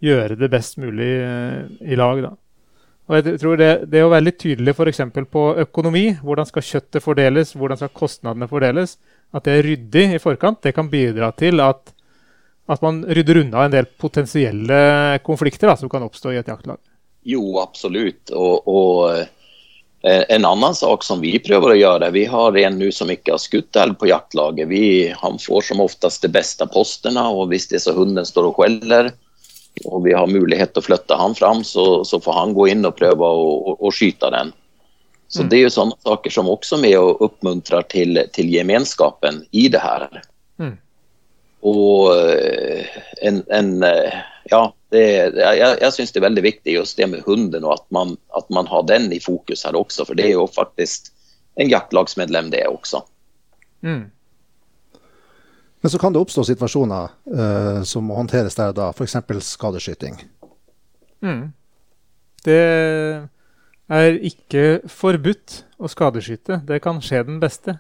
gjøre 0.05 0.39
det 0.39 0.51
best 0.53 0.79
mulig 0.83 1.11
uh, 1.25 1.67
i 1.83 1.99
lag. 1.99 2.23
Da. 2.23 2.33
Og 3.11 3.19
jeg 3.19 3.41
tror 3.43 3.59
det, 3.61 3.73
det 3.91 4.05
å 4.05 4.13
være 4.13 4.29
litt 4.29 4.39
tydelig 4.41 4.77
f.eks. 4.77 5.03
på 5.33 5.45
økonomi, 5.67 6.07
hvordan 6.23 6.49
skal 6.49 6.69
kjøttet 6.71 7.05
fordeles, 7.05 7.53
hvordan 7.59 7.83
skal 7.83 7.93
kostnadene 7.99 8.49
fordeles, 8.49 8.97
at 9.35 9.45
det 9.45 9.59
er 9.59 9.67
ryddig 9.67 10.07
i 10.15 10.23
forkant, 10.23 10.63
det 10.63 10.73
kan 10.77 10.89
bidra 10.93 11.33
til 11.37 11.61
at, 11.65 11.91
at 12.71 12.85
man 12.85 13.03
rydder 13.05 13.43
unna 13.43 13.67
en 13.67 13.75
del 13.75 13.91
potensielle 13.99 15.19
konflikter 15.27 15.73
da, 15.73 15.77
som 15.77 15.91
kan 15.91 16.07
oppstå 16.07 16.33
i 16.33 16.39
et 16.41 16.49
jaktlag. 16.49 16.79
Jo, 17.25 17.43
absolutt. 17.63 18.31
og, 18.31 18.69
og 18.69 19.25
Eh, 20.05 20.25
en 20.29 20.45
annen 20.45 20.75
sak 20.75 21.05
som 21.05 21.21
vi 21.25 21.39
prøver 21.41 21.73
å 21.73 21.77
gjøre, 21.79 22.11
vi 22.13 22.27
har 22.29 22.57
en 22.61 22.75
nå 22.77 22.91
som 22.93 23.09
ikke 23.09 23.33
har 23.33 23.41
skutt 23.41 23.77
elg 23.81 23.97
på 23.97 24.11
jaktlaget. 24.11 24.69
Vi, 24.69 24.87
han 25.17 25.39
får 25.41 25.71
som 25.71 25.81
oftest 25.81 26.27
de 26.27 26.29
beste 26.29 26.67
postene, 26.75 27.23
og 27.25 27.49
hvis 27.49 27.71
det 27.71 27.79
er 27.79 27.85
så 27.87 27.95
hunden 27.97 28.29
står 28.29 28.51
og 28.51 28.61
skjeller, 28.61 29.09
og 29.89 30.05
vi 30.05 30.13
har 30.13 30.29
mulighet 30.29 30.75
til 30.75 30.85
å 30.85 30.87
flytte 30.91 31.17
han 31.17 31.33
fram, 31.39 31.65
så, 31.65 32.05
så 32.05 32.21
får 32.21 32.37
han 32.37 32.53
gå 32.53 32.69
inn 32.75 32.85
og 32.85 32.99
prøve 32.99 33.25
å, 33.33 33.49
å, 33.73 33.77
å 33.81 33.95
skyte 33.97 34.29
den. 34.35 34.53
Så 35.33 35.41
mm. 35.41 35.49
det 35.49 35.57
er 35.57 35.65
jo 35.65 35.73
sånne 35.79 35.97
saker 36.05 36.37
som 36.37 36.53
også 36.53 36.83
med 36.85 36.99
og 37.01 37.25
oppmuntrer 37.25 37.89
til, 37.89 38.21
til 38.37 38.53
gemenskapen 38.53 39.41
i 39.57 39.71
det 39.73 39.81
her. 39.81 40.05
Mm. 40.61 40.77
Og 41.65 42.13
eh, 42.13 42.97
en, 43.25 43.41
en 43.49 43.71
eh, 43.89 44.17
ja, 44.53 44.63
det, 44.93 45.05
jeg, 45.39 45.77
jeg 45.81 45.93
syns 45.97 46.13
det 46.13 46.21
er 46.21 46.27
veldig 46.27 46.45
viktig 46.45 46.77
just 46.77 46.99
det 47.01 47.09
med 47.11 47.25
hunden, 47.25 47.65
og 47.65 47.79
at 47.79 47.87
man, 47.95 48.17
at 48.37 48.51
man, 48.53 48.69
har 48.69 48.85
den 48.89 49.09
i 49.13 49.21
fokus 49.23 49.65
her 49.65 49.77
også. 49.79 50.05
For 50.05 50.19
det 50.19 50.29
er 50.29 50.37
jo 50.37 50.47
faktisk 50.51 51.09
en 51.61 51.71
jaktlagsmedlem, 51.71 52.51
det 52.53 52.67
også. 52.69 53.01
Mm. 53.87 54.11
Men 55.85 55.93
så 55.93 56.01
kan 56.01 56.15
det 56.15 56.21
oppstå 56.21 56.47
situasjoner 56.49 57.11
uh, 57.33 57.83
som 57.85 58.07
må 58.09 58.17
håndteres 58.17 58.57
der 58.57 58.73
og 58.73 58.79
da, 58.79 58.91
f.eks. 58.93 59.17
skadeskyting. 59.45 60.17
Mm. 61.25 61.53
Det 62.45 62.61
er 63.93 64.17
ikke 64.25 64.65
forbudt 64.89 65.63
å 65.77 65.89
skadeskyte. 65.93 66.63
Det 66.69 66.81
kan 66.85 67.01
skje 67.05 67.25
den 67.29 67.41
beste. 67.41 67.79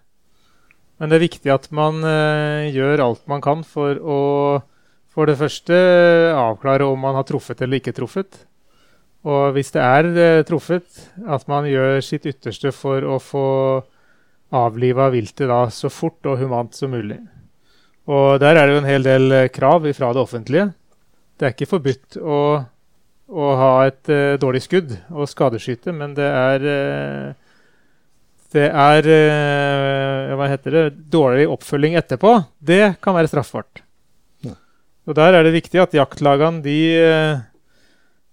Men 1.05 1.13
det 1.13 1.19
er 1.19 1.27
viktig 1.27 1.51
at 1.53 1.67
man 1.69 1.99
uh, 2.01 2.65
gjør 2.73 3.03
alt 3.05 3.27
man 3.29 3.43
kan 3.45 3.61
for 3.69 3.99
å 4.01 4.21
for 5.13 5.29
det 5.29 5.37
første 5.37 5.77
avklare 6.33 6.87
om 6.89 7.05
man 7.05 7.19
har 7.19 7.27
truffet 7.29 7.61
eller 7.61 7.77
ikke 7.77 7.93
truffet. 7.93 8.39
Og 9.29 9.53
hvis 9.53 9.69
det 9.77 9.83
er 9.85 10.09
uh, 10.09 10.45
truffet, 10.49 10.89
at 11.29 11.45
man 11.53 11.69
gjør 11.69 12.01
sitt 12.01 12.25
ytterste 12.33 12.73
for 12.73 13.05
å 13.05 13.21
få 13.21 13.45
avliva 14.57 15.11
viltet 15.13 15.45
da, 15.53 15.67
så 15.69 15.93
fort 15.93 16.25
og 16.25 16.41
humant 16.41 16.73
som 16.73 16.97
mulig. 16.97 17.21
Og 18.09 18.41
der 18.41 18.57
er 18.57 18.65
det 18.65 18.73
jo 18.73 18.81
en 18.81 18.89
hel 18.89 19.05
del 19.05 19.33
eh, 19.33 19.51
krav 19.53 19.85
fra 19.93 20.11
det 20.17 20.25
offentlige. 20.25 20.71
Det 21.37 21.47
er 21.47 21.53
ikke 21.53 21.69
forbudt 21.69 22.17
å, 22.17 22.41
å 23.29 23.55
ha 23.61 23.73
et 23.91 24.09
uh, 24.09 24.41
dårlig 24.41 24.65
skudd 24.65 24.97
og 25.13 25.29
skadeskyte, 25.29 25.93
men 25.93 26.17
det 26.17 26.33
er 26.33 26.65
uh, 26.65 27.44
det 28.55 28.69
er 28.71 29.09
uh, 29.11 30.35
hva 30.39 30.51
heter 30.53 30.77
det, 30.77 30.85
dårlig 31.11 31.49
oppfølging 31.51 31.99
etterpå. 31.99 32.37
Det 32.63 32.97
kan 33.03 33.17
være 33.17 33.31
straffbart. 33.33 33.85
Og 35.05 35.17
Der 35.19 35.37
er 35.37 35.45
det 35.45 35.53
viktig 35.53 35.81
at 35.83 35.93
jaktlagene 35.93 36.63
de 36.65 36.79
eh, 36.97 37.43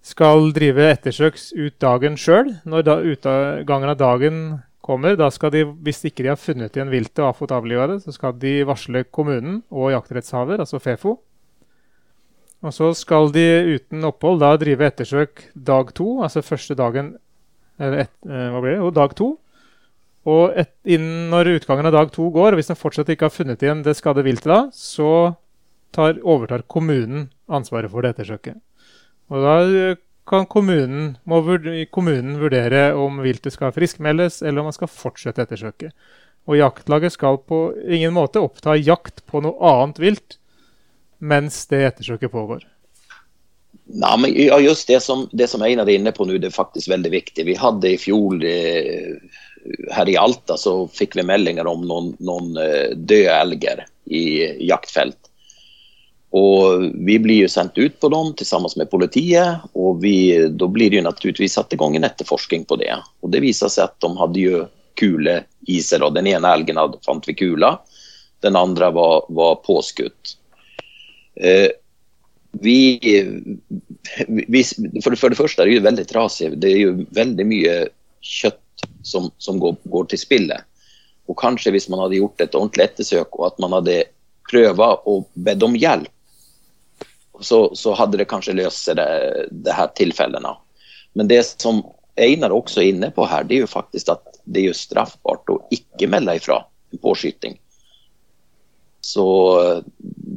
skal 0.07 0.53
drive 0.55 0.85
ettersøks 0.87 1.49
ut 1.51 1.75
dagen 1.83 2.15
sjøl. 2.15 2.53
Når 2.63 2.85
da, 2.87 2.95
utgangen 3.03 3.91
av 3.91 3.97
dagen 3.99 4.37
kommer, 4.79 5.17
da 5.19 5.27
skal 5.33 5.51
de, 5.51 5.65
hvis 5.83 5.99
ikke 6.07 6.23
de 6.23 6.31
har 6.31 6.39
funnet 6.39 6.77
igjen 6.77 6.93
viltet 6.93 7.19
og 7.19 7.33
har 7.33 7.37
fått 7.37 7.51
avliva 7.55 7.89
det, 7.91 7.99
så 8.05 8.15
skal 8.15 8.37
de 8.39 8.61
varsle 8.69 9.03
kommunen 9.11 9.59
og 9.67 9.91
jaktrettshaver, 9.91 10.63
altså 10.63 10.79
FeFo. 10.79 11.17
Og 12.61 12.73
så 12.77 12.91
skal 12.95 13.33
de 13.35 13.45
uten 13.75 14.07
opphold 14.07 14.39
da 14.39 14.53
drive 14.61 14.87
ettersøk 14.87 15.47
dag 15.57 15.91
to, 15.97 16.21
altså 16.23 16.45
første 16.45 16.77
dagen 16.77 17.15
eller 17.81 18.05
et, 18.05 18.17
eh, 18.29 18.47
hva 18.53 18.61
blir 18.61 18.75
det? 18.75 18.79
Jo, 18.79 18.89
dag 18.93 19.15
to. 19.17 19.27
Og 20.29 20.53
et, 20.59 20.69
innen 20.85 21.31
når 21.31 21.55
utgangen 21.55 21.89
av 21.89 21.95
dag 21.95 22.11
to 22.13 22.27
går, 22.33 22.53
og 22.53 22.59
hvis 22.59 22.69
de 22.69 22.77
fortsatt 22.77 23.09
ikke 23.09 23.25
har 23.25 23.33
funnet 23.33 23.63
igjen 23.63 23.81
det 23.85 23.95
skadde 23.97 24.25
viltet 24.25 24.51
da, 24.51 24.59
så 24.75 25.33
tar, 25.95 26.19
overtar 26.21 26.67
kommunen 26.69 27.29
ansvaret 27.49 27.89
for 27.91 28.05
det 28.05 28.13
ettersøket. 28.13 28.59
Og 29.31 29.45
da 29.45 29.55
eh, 29.65 30.01
kan 30.29 30.45
kommunen, 30.45 31.15
må 31.25 31.41
kommunen 31.91 32.37
vurdere 32.39 32.91
om 32.95 33.17
viltet 33.23 33.55
skal 33.55 33.73
friskmeldes, 33.75 34.41
eller 34.43 34.61
om 34.61 34.69
man 34.69 34.77
skal 34.77 34.91
fortsette 34.91 35.41
ettersøket. 35.43 35.95
Og 36.49 36.57
jaktlaget 36.57 37.15
skal 37.15 37.41
på 37.45 37.71
ingen 37.85 38.13
måte 38.13 38.41
oppta 38.41 38.77
jakt 38.77 39.25
på 39.29 39.41
noe 39.45 39.57
annet 39.73 40.01
vilt 40.01 40.37
mens 41.21 41.65
det 41.69 41.83
ettersøket 41.85 42.33
pågår. 42.33 42.63
Nei, 43.91 44.13
men 44.17 44.33
just 44.63 44.87
det 44.87 45.01
som, 45.03 45.25
det 45.35 45.49
som 45.51 45.61
Einar 45.65 45.89
er 45.89 45.99
inne 45.99 46.13
på 46.15 46.25
nå, 46.25 46.37
det 46.39 46.49
er 46.49 46.55
faktisk 46.55 46.89
veldig 46.89 47.11
viktig. 47.11 47.45
Vi 47.45 47.57
hadde 47.59 47.91
i 47.91 47.99
fjor 47.99 48.41
eh, 48.47 49.17
her 49.91 50.09
i 50.09 50.17
Alta 50.17 50.57
så 50.57 50.85
fikk 50.91 51.17
vi 51.19 51.25
meldinger 51.27 51.67
om 51.69 51.83
noen, 51.87 52.13
noen 52.23 52.55
eh, 52.57 52.93
døde 52.95 53.35
elger 53.35 53.83
i 54.11 54.23
jaktfelt. 54.67 55.17
Og 56.31 56.85
vi 57.03 57.17
blir 57.19 57.43
jo 57.43 57.51
sendt 57.51 57.77
ut 57.77 57.97
på 57.99 58.09
dem 58.11 58.31
sammen 58.47 58.71
med 58.79 58.89
politiet, 58.91 59.65
og 59.75 59.99
vi, 60.03 60.31
da 60.47 60.67
blir 60.71 60.91
det 60.91 61.01
jo 61.01 61.07
naturligvis 61.09 61.57
satt 61.59 61.75
i 61.75 61.79
gang 61.79 61.97
en 61.97 62.07
etterforskning 62.07 62.63
på 62.69 62.77
det. 62.79 62.93
Og 63.19 63.33
det 63.33 63.43
viser 63.43 63.71
seg 63.71 63.89
at 63.89 63.97
de 63.99 64.11
hadde 64.15 64.45
jo 64.45 64.61
kule 64.99 65.41
i 65.67 65.81
seg. 65.83 66.05
Den 66.15 66.29
ene 66.31 66.53
elgen 66.55 66.79
hadde, 66.79 67.01
fant 67.03 67.27
vi 67.27 67.35
kula, 67.35 67.75
den 68.45 68.55
andre 68.55 68.93
var, 68.95 69.27
var 69.27 69.59
påskutt. 69.67 70.37
Eh, 71.35 71.67
vi, 72.63 72.79
vi, 74.27 74.63
for, 75.03 75.15
for, 75.15 75.31
det 75.31 75.39
første 75.39 75.63
er 75.63 75.69
det 75.69 75.77
jo 75.77 75.85
veldig 75.87 76.07
trasig. 76.07 76.51
Det 76.63 76.71
er 76.71 76.81
jo 76.85 76.95
veldig 77.15 77.47
mye 77.47 77.75
kjøtt 78.23 78.60
som, 79.03 79.29
som 79.37 79.59
går, 79.61 79.75
går, 79.91 80.09
til 80.11 80.21
spille. 80.21 80.57
Og 81.29 81.37
kanskje 81.39 81.73
hvis 81.75 81.89
man 81.91 82.03
hadde 82.03 82.19
gjort 82.19 82.41
et 82.43 82.57
ordentlig 82.57 82.89
ettersøk, 82.89 83.37
og 83.39 83.51
at 83.51 83.61
man 83.63 83.77
hadde 83.79 84.03
prøvd 84.51 84.81
å 84.81 85.21
bedt 85.35 85.63
om 85.67 85.77
hjelp 85.77 86.11
så, 87.41 87.75
så 87.75 87.93
hadde 87.93 88.19
det 88.21 88.29
kanskje 88.29 88.53
løst 88.57 88.85
seg, 88.85 88.99
det, 88.99 89.47
det 89.65 89.73
her 89.75 89.89
tilfellene. 89.97 90.53
Men 91.17 91.29
det 91.31 91.41
som 91.47 91.81
Einar 92.21 92.53
også 92.53 92.83
er 92.83 92.91
inne 92.91 93.09
på 93.15 93.25
her, 93.25 93.47
det 93.47 93.57
er 93.57 93.65
jo 93.65 93.71
faktisk 93.71 94.11
at 94.13 94.39
det 94.45 94.67
er 94.67 94.77
straffbart 94.77 95.49
å 95.49 95.59
ikke 95.73 96.09
melde 96.11 96.37
ifra 96.37 96.61
en 96.91 97.01
påskyting. 97.01 97.57
Så 99.01 99.25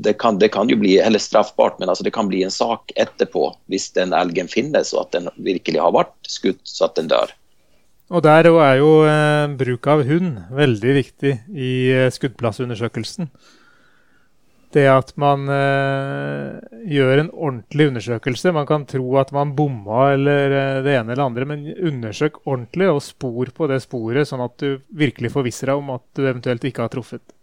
det 0.05 0.15
kan, 0.23 0.39
det 0.41 0.49
kan, 0.55 0.71
jo 0.73 0.79
bli, 0.81 0.97
eller 0.99 1.21
straffbart, 1.21 1.77
men 1.79 1.91
altså 1.93 2.07
det 2.07 2.15
kan 2.17 2.31
bli 2.31 2.41
en 2.47 2.55
sak 2.55 2.95
etterpå 2.97 3.51
hvis 3.73 3.91
den 3.97 4.17
elgen 4.17 4.49
finnes 4.49 4.95
og 4.95 5.05
at 5.05 5.19
den 5.19 5.29
virkelig 5.45 5.83
har 5.85 5.93
vært 5.93 6.15
skutt 6.31 6.63
så 6.65 6.89
at 6.89 6.97
den 6.97 7.11
dør. 7.13 7.33
Og 8.13 8.23
Der 8.23 8.47
er 8.51 8.75
jo 8.77 8.91
eh, 9.09 9.57
bruk 9.57 9.87
av 9.87 10.05
hund 10.05 10.41
veldig 10.53 10.97
viktig 11.01 11.33
i 11.57 11.75
eh, 11.91 12.11
skuddplassundersøkelsen 12.13 13.31
det 14.75 14.85
at 14.91 15.13
man 15.21 15.47
eh, 15.53 16.59
gjør 16.91 17.23
en 17.23 17.31
ordentlig 17.33 17.89
undersøkelse. 17.93 18.55
Man 18.57 18.69
kan 18.69 18.87
tro 18.91 19.17
at 19.21 19.33
man 19.35 19.55
bomma 19.57 20.11
eller 20.15 20.57
eh, 20.59 20.81
det 20.87 20.97
ene 20.99 21.15
eller 21.15 21.29
andre, 21.29 21.49
men 21.49 21.67
undersøk 21.75 22.43
ordentlig 22.45 22.91
og 22.91 23.03
spor 23.05 23.53
på 23.55 23.71
det 23.71 23.81
sporet, 23.85 24.29
sånn 24.29 24.45
at 24.45 24.57
du 24.63 24.83
virkelig 25.05 25.33
forvisser 25.35 25.71
deg 25.71 25.83
om 25.83 25.95
at 25.95 26.05
du 26.17 26.25
eventuelt 26.27 26.67
ikke 26.67 26.87
har 26.87 26.95
truffet. 26.95 27.34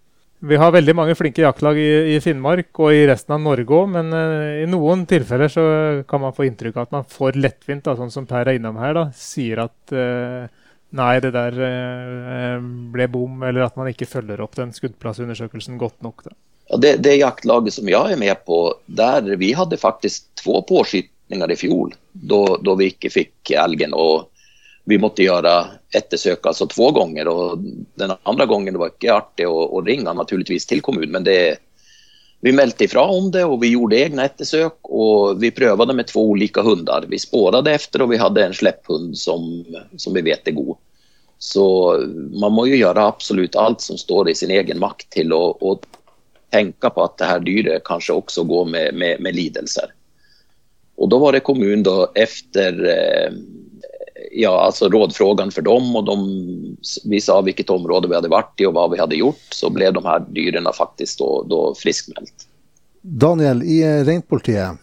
Vi 0.42 0.58
har 0.58 0.74
veldig 0.74 0.94
mange 0.98 1.14
flinke 1.14 1.44
jaktlag 1.44 1.78
i, 1.78 2.16
i 2.16 2.22
Finnmark 2.24 2.80
og 2.82 2.96
i 2.98 3.04
resten 3.06 3.36
av 3.36 3.44
Norge 3.44 3.76
òg, 3.78 3.92
men 3.94 4.10
uh, 4.10 4.64
i 4.64 4.66
noen 4.70 5.04
tilfeller 5.10 5.52
så 5.54 5.66
kan 6.10 6.24
man 6.24 6.34
få 6.34 6.48
inntrykk 6.48 6.80
av 6.80 6.88
at 6.88 6.96
man 6.96 7.06
får 7.06 7.38
lettvint, 7.38 7.84
da, 7.86 7.94
sånn 8.00 8.14
som 8.14 8.26
Per 8.30 8.50
er 8.50 8.58
innom 8.58 8.80
her, 8.82 8.96
da, 8.98 9.04
sier 9.14 9.62
at 9.68 9.94
uh, 9.94 10.50
nei, 10.98 11.12
det 11.22 11.34
der 11.36 11.60
uh, 11.62 12.58
ble 12.96 13.08
bom, 13.14 13.38
eller 13.46 13.68
at 13.68 13.78
man 13.78 13.92
ikke 13.92 14.10
følger 14.10 14.42
opp 14.42 14.58
den 14.58 14.74
skuddplassundersøkelsen 14.74 15.78
godt 15.82 16.02
nok. 16.02 16.26
Ja, 16.72 16.82
det, 16.82 16.96
det 17.06 17.20
jaktlaget 17.20 17.78
som 17.78 17.94
jeg 17.94 18.16
er 18.16 18.20
med 18.20 18.42
på, 18.48 18.64
der 18.90 19.30
vi 19.38 19.54
hadde 19.54 19.78
faktisk 19.78 20.26
to 20.42 20.58
påskytninger 20.66 21.54
i 21.54 21.60
fjor 21.60 21.94
da 22.18 22.76
vi 22.80 22.90
ikke 22.96 23.14
fikk 23.14 23.54
elgen. 23.62 23.94
og 23.94 24.32
vi 24.90 24.98
måtte 24.98 25.26
gjøre 25.26 25.54
ettersøk 25.96 26.46
altså 26.48 26.68
to 26.72 26.90
ganger. 26.96 27.30
og 27.30 27.66
Den 28.00 28.14
andre 28.24 28.48
gangen 28.50 28.80
var 28.82 28.94
ikke 28.94 29.14
artig 29.14 29.48
å, 29.50 29.68
å 29.78 29.84
ringe 29.86 30.14
naturligvis 30.14 30.66
til 30.70 30.82
kommunen, 30.86 31.14
men 31.14 31.28
det, 31.28 31.38
vi 32.42 32.54
meldte 32.56 32.88
ifra 32.88 33.04
om 33.14 33.30
det 33.34 33.44
og 33.46 33.60
vi 33.62 33.74
gjorde 33.76 34.00
egne 34.00 34.26
ettersøk. 34.26 34.80
og 34.90 35.42
Vi 35.42 35.54
prøvde 35.54 35.94
med 35.94 36.10
to 36.10 36.24
ulike 36.34 36.64
hunder. 36.66 37.06
Vi 37.10 37.22
spåret 37.22 37.70
etter 37.70 38.06
og 38.06 38.14
vi 38.14 38.22
hadde 38.22 38.48
en 38.48 38.58
slipphund 38.58 39.18
som, 39.20 39.48
som 40.02 40.18
vi 40.18 40.26
vet 40.26 40.50
er 40.50 40.58
god. 40.58 40.76
Så 41.42 41.64
man 42.38 42.54
må 42.54 42.68
jo 42.70 42.78
gjøre 42.78 43.08
absolutt 43.14 43.58
alt 43.58 43.82
som 43.82 43.98
står 43.98 44.30
i 44.30 44.38
sin 44.38 44.54
egen 44.54 44.82
makt 44.82 45.08
til 45.14 45.34
å, 45.34 45.56
å 45.58 45.78
tenke 46.54 46.90
på 46.94 47.06
at 47.06 47.16
det 47.18 47.30
her 47.30 47.42
dyret 47.46 47.86
kanskje 47.88 48.18
også 48.20 48.46
går 48.50 48.70
med, 48.70 48.94
med, 48.98 49.22
med 49.22 49.36
lidelser. 49.36 49.94
Och 51.02 51.10
då 51.10 51.18
var 51.18 51.32
det 51.32 51.40
kommunen 51.40 51.84
då 51.84 52.12
efter 52.16 52.86
eh, 52.86 53.32
ja, 54.34 54.62
alltså 54.62 54.90
rådfrågan 54.90 55.52
för 55.52 55.62
dem 55.62 55.96
och 55.96 56.04
de, 56.04 56.78
vi 57.06 57.22
sa 57.22 57.42
vilket 57.42 57.70
område 57.70 58.08
vi 58.08 58.16
hade 58.16 58.28
varit 58.28 58.62
i 58.62 58.66
och 58.66 58.74
vad 58.74 58.92
vi 58.92 59.00
hade 59.00 59.16
gjort 59.16 59.48
så 59.50 59.70
blev 59.70 59.94
de 59.94 60.06
här 60.06 60.20
dyrena 60.20 60.74
faktiskt 60.74 61.20
då, 61.20 61.46
då 61.50 61.76
friskmeldt. 61.76 62.48
Daniel, 63.02 63.64
i 63.64 63.82
reinpolitiet, 64.04 64.78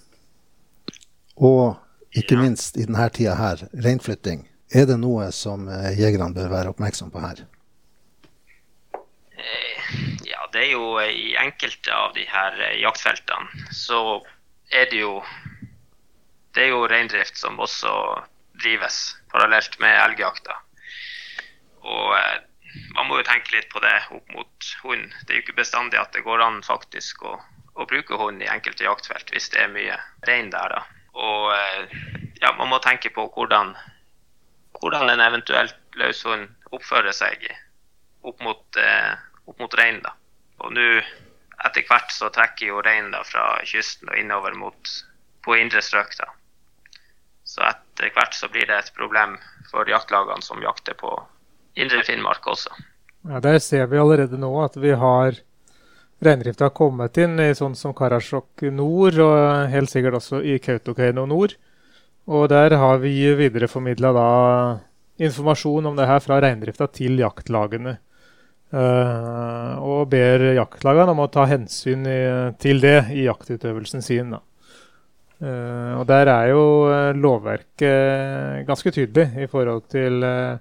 og 1.39 1.77
ikke 2.19 2.39
minst 2.41 2.77
i 2.77 2.87
denne 2.89 3.05
tida 3.15 3.37
her, 3.39 3.63
reinflytting, 3.79 4.43
er 4.75 4.89
det 4.91 4.97
noe 4.99 5.29
som 5.33 5.69
eh, 5.71 5.93
jegerne 5.95 6.35
bør 6.35 6.51
være 6.51 6.73
oppmerksom 6.75 7.13
på 7.15 7.23
her? 7.23 7.45
Ja, 10.27 10.49
det 10.53 10.65
er 10.65 10.73
jo 10.73 10.99
i 10.99 11.37
enkelte 11.39 11.95
av 11.95 12.17
de 12.19 12.27
her 12.27 12.59
jaktfeltene 12.83 13.71
så 13.71 14.19
er 14.75 14.91
det 14.91 15.05
jo 15.05 15.21
det 16.57 16.67
er 16.67 16.73
jo 16.73 16.89
reindrift 16.91 17.39
som 17.39 17.61
også 17.63 17.93
drives 18.62 19.16
parallelt 19.33 19.79
med 19.83 19.94
elgjakta. 20.03 20.57
Og 21.85 22.14
eh, 22.18 22.37
man 22.97 23.09
må 23.09 23.21
jo 23.21 23.27
tenke 23.29 23.55
litt 23.55 23.68
på 23.73 23.83
det 23.85 23.94
opp 24.14 24.35
mot 24.35 24.71
hund. 24.85 25.14
Det 25.25 25.33
er 25.33 25.40
jo 25.40 25.47
ikke 25.47 25.61
bestandig 25.61 26.01
at 26.01 26.12
det 26.16 26.25
går 26.27 26.42
an 26.44 26.61
faktisk 26.66 27.23
å, 27.27 27.37
å 27.75 27.87
bruke 27.88 28.18
hund 28.21 28.42
i 28.42 28.51
enkelte 28.51 28.87
jaktfelt 28.87 29.31
hvis 29.33 29.51
det 29.55 29.62
er 29.64 29.73
mye 29.75 29.99
rein 30.29 30.51
der. 30.55 30.75
da. 30.75 30.83
Og 31.18 31.53
eh, 31.55 31.97
ja, 32.42 32.53
man 32.59 32.71
må 32.73 32.81
tenke 32.85 33.12
på 33.14 33.29
hvordan, 33.35 33.75
hvordan 34.79 35.14
en 35.14 35.25
eventuelt 35.25 35.79
løshund 35.99 36.51
oppfører 36.75 37.14
seg 37.16 37.49
opp 38.29 38.42
mot, 38.44 38.81
eh, 38.81 39.14
opp 39.49 39.62
mot 39.62 39.79
rein. 39.81 40.03
da. 40.05 40.14
Og 40.62 40.75
nå 40.75 40.88
etter 41.66 41.87
hvert 41.88 42.12
så 42.14 42.31
trekker 42.31 42.71
jo 42.71 42.83
reinen 42.85 43.16
fra 43.27 43.57
kysten 43.66 44.11
og 44.11 44.18
innover 44.18 44.55
mot 44.55 44.92
på 45.42 45.57
indre 45.59 45.83
strøk. 45.83 46.14
da. 46.18 46.29
Så 47.49 47.64
etter 47.99 48.15
hvert 48.15 48.35
så 48.35 48.49
blir 48.49 48.67
det 48.67 48.79
et 48.79 48.95
problem 48.95 49.37
for 49.71 49.89
jaktlagene 49.89 50.43
som 50.43 50.63
jakter 50.63 50.95
på 50.95 51.11
indre 51.79 52.05
Finnmark 52.07 52.47
også. 52.47 52.71
Ja, 53.29 53.41
Der 53.41 53.59
ser 53.59 53.87
vi 53.87 53.99
allerede 53.99 54.39
nå 54.39 54.53
at 54.63 54.77
vi 54.77 54.93
har 54.95 55.35
reindrifta 56.23 56.71
kommet 56.71 57.17
inn 57.19 57.39
i 57.41 57.55
sånn 57.55 57.75
som 57.75 57.95
Karasjok 57.95 58.63
nord, 58.73 59.19
og 59.19 59.69
helt 59.71 59.91
sikkert 59.91 60.19
også 60.19 60.43
i 60.43 60.59
Kautokeino 60.59 61.27
nord. 61.27 61.55
Og 62.27 62.49
der 62.49 62.77
har 62.77 62.99
vi 62.99 63.35
videreformidla 63.35 64.13
informasjon 65.19 65.87
om 65.87 65.97
det 65.97 66.07
her 66.07 66.21
fra 66.21 66.41
reindrifta 66.43 66.87
til 66.87 67.19
jaktlagene. 67.19 67.99
Uh, 68.69 69.81
og 69.81 70.11
ber 70.13 70.43
jaktlagene 70.59 71.15
om 71.15 71.23
å 71.25 71.31
ta 71.33 71.47
hensyn 71.49 72.05
i, 72.05 72.19
til 72.61 72.83
det 72.83 73.09
i 73.15 73.25
jaktutøvelsen 73.25 74.05
sin. 74.05 74.35
Da. 74.37 74.43
Uh, 75.38 76.01
og 76.01 76.09
der 76.11 76.27
er 76.33 76.48
jo 76.51 76.62
uh, 76.90 77.14
lovverket 77.14 78.64
ganske 78.66 78.90
tydelig 78.90 79.29
i 79.38 79.46
forhold 79.46 79.85
til 79.92 80.24
uh, 80.27 80.59